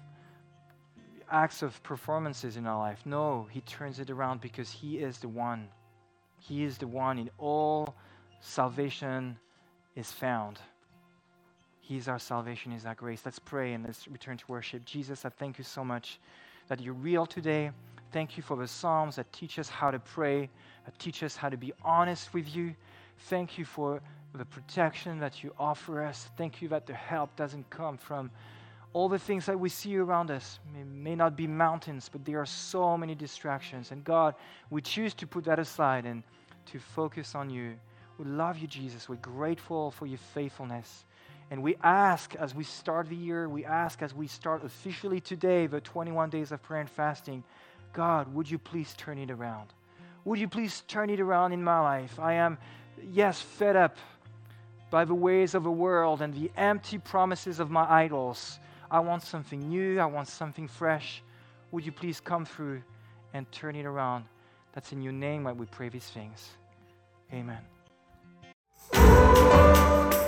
acts 1.28 1.60
of 1.62 1.82
performances 1.82 2.56
in 2.56 2.68
our 2.68 2.78
life. 2.78 3.00
No, 3.04 3.48
He 3.50 3.62
turns 3.62 3.98
it 3.98 4.10
around 4.10 4.40
because 4.40 4.70
He 4.70 4.98
is 4.98 5.18
the 5.18 5.28
one. 5.28 5.66
He 6.38 6.62
is 6.62 6.78
the 6.78 6.86
one 6.86 7.18
in 7.18 7.30
all 7.36 7.96
salvation 8.38 9.36
is 9.96 10.12
found. 10.12 10.60
He's 11.86 12.08
our 12.08 12.18
salvation, 12.18 12.72
He's 12.72 12.86
our 12.86 12.94
grace. 12.94 13.20
Let's 13.26 13.38
pray 13.38 13.74
and 13.74 13.84
let's 13.84 14.08
return 14.08 14.38
to 14.38 14.44
worship. 14.48 14.86
Jesus, 14.86 15.26
I 15.26 15.28
thank 15.28 15.58
you 15.58 15.64
so 15.64 15.84
much 15.84 16.18
that 16.68 16.80
you're 16.80 16.94
real 16.94 17.26
today. 17.26 17.72
Thank 18.10 18.38
you 18.38 18.42
for 18.42 18.56
the 18.56 18.66
Psalms 18.66 19.16
that 19.16 19.30
teach 19.34 19.58
us 19.58 19.68
how 19.68 19.90
to 19.90 19.98
pray, 19.98 20.48
that 20.86 20.98
teach 20.98 21.22
us 21.22 21.36
how 21.36 21.50
to 21.50 21.58
be 21.58 21.74
honest 21.84 22.32
with 22.32 22.56
you. 22.56 22.74
Thank 23.28 23.58
you 23.58 23.66
for 23.66 24.00
the 24.34 24.46
protection 24.46 25.20
that 25.20 25.44
you 25.44 25.52
offer 25.58 26.02
us. 26.02 26.30
Thank 26.38 26.62
you 26.62 26.68
that 26.68 26.86
the 26.86 26.94
help 26.94 27.36
doesn't 27.36 27.68
come 27.68 27.98
from 27.98 28.30
all 28.94 29.10
the 29.10 29.18
things 29.18 29.44
that 29.44 29.60
we 29.60 29.68
see 29.68 29.98
around 29.98 30.30
us. 30.30 30.60
It 30.80 30.86
may 30.86 31.14
not 31.14 31.36
be 31.36 31.46
mountains, 31.46 32.08
but 32.10 32.24
there 32.24 32.40
are 32.40 32.46
so 32.46 32.96
many 32.96 33.14
distractions. 33.14 33.90
And 33.90 34.02
God, 34.02 34.36
we 34.70 34.80
choose 34.80 35.12
to 35.14 35.26
put 35.26 35.44
that 35.44 35.58
aside 35.58 36.06
and 36.06 36.22
to 36.72 36.78
focus 36.78 37.34
on 37.34 37.50
you. 37.50 37.74
We 38.16 38.24
love 38.24 38.56
you, 38.56 38.68
Jesus. 38.68 39.06
We're 39.06 39.16
grateful 39.16 39.90
for 39.90 40.06
your 40.06 40.18
faithfulness. 40.32 41.04
And 41.50 41.62
we 41.62 41.76
ask 41.82 42.34
as 42.36 42.54
we 42.54 42.64
start 42.64 43.08
the 43.08 43.16
year, 43.16 43.48
we 43.48 43.64
ask 43.64 44.02
as 44.02 44.14
we 44.14 44.26
start 44.26 44.64
officially 44.64 45.20
today, 45.20 45.66
the 45.66 45.80
21 45.80 46.30
days 46.30 46.52
of 46.52 46.62
prayer 46.62 46.80
and 46.80 46.90
fasting, 46.90 47.44
God, 47.92 48.34
would 48.34 48.50
you 48.50 48.58
please 48.58 48.94
turn 48.96 49.18
it 49.18 49.30
around? 49.30 49.72
Would 50.24 50.38
you 50.38 50.48
please 50.48 50.82
turn 50.88 51.10
it 51.10 51.20
around 51.20 51.52
in 51.52 51.62
my 51.62 51.80
life? 51.80 52.18
I 52.18 52.34
am, 52.34 52.58
yes, 53.12 53.40
fed 53.40 53.76
up 53.76 53.96
by 54.90 55.04
the 55.04 55.14
ways 55.14 55.54
of 55.54 55.64
the 55.64 55.70
world 55.70 56.22
and 56.22 56.32
the 56.32 56.50
empty 56.56 56.98
promises 56.98 57.60
of 57.60 57.70
my 57.70 57.84
idols. 57.90 58.58
I 58.90 59.00
want 59.00 59.22
something 59.22 59.68
new. 59.68 59.98
I 59.98 60.06
want 60.06 60.28
something 60.28 60.68
fresh. 60.68 61.22
would 61.72 61.84
you 61.84 61.92
please 61.92 62.20
come 62.20 62.44
through 62.44 62.82
and 63.32 63.50
turn 63.50 63.76
it 63.76 63.86
around? 63.86 64.24
That's 64.72 64.92
in 64.92 65.02
your 65.02 65.12
name 65.12 65.44
that 65.44 65.56
we 65.56 65.66
pray 65.66 65.88
these 65.88 66.08
things. 66.08 66.50
Amen. 67.32 67.58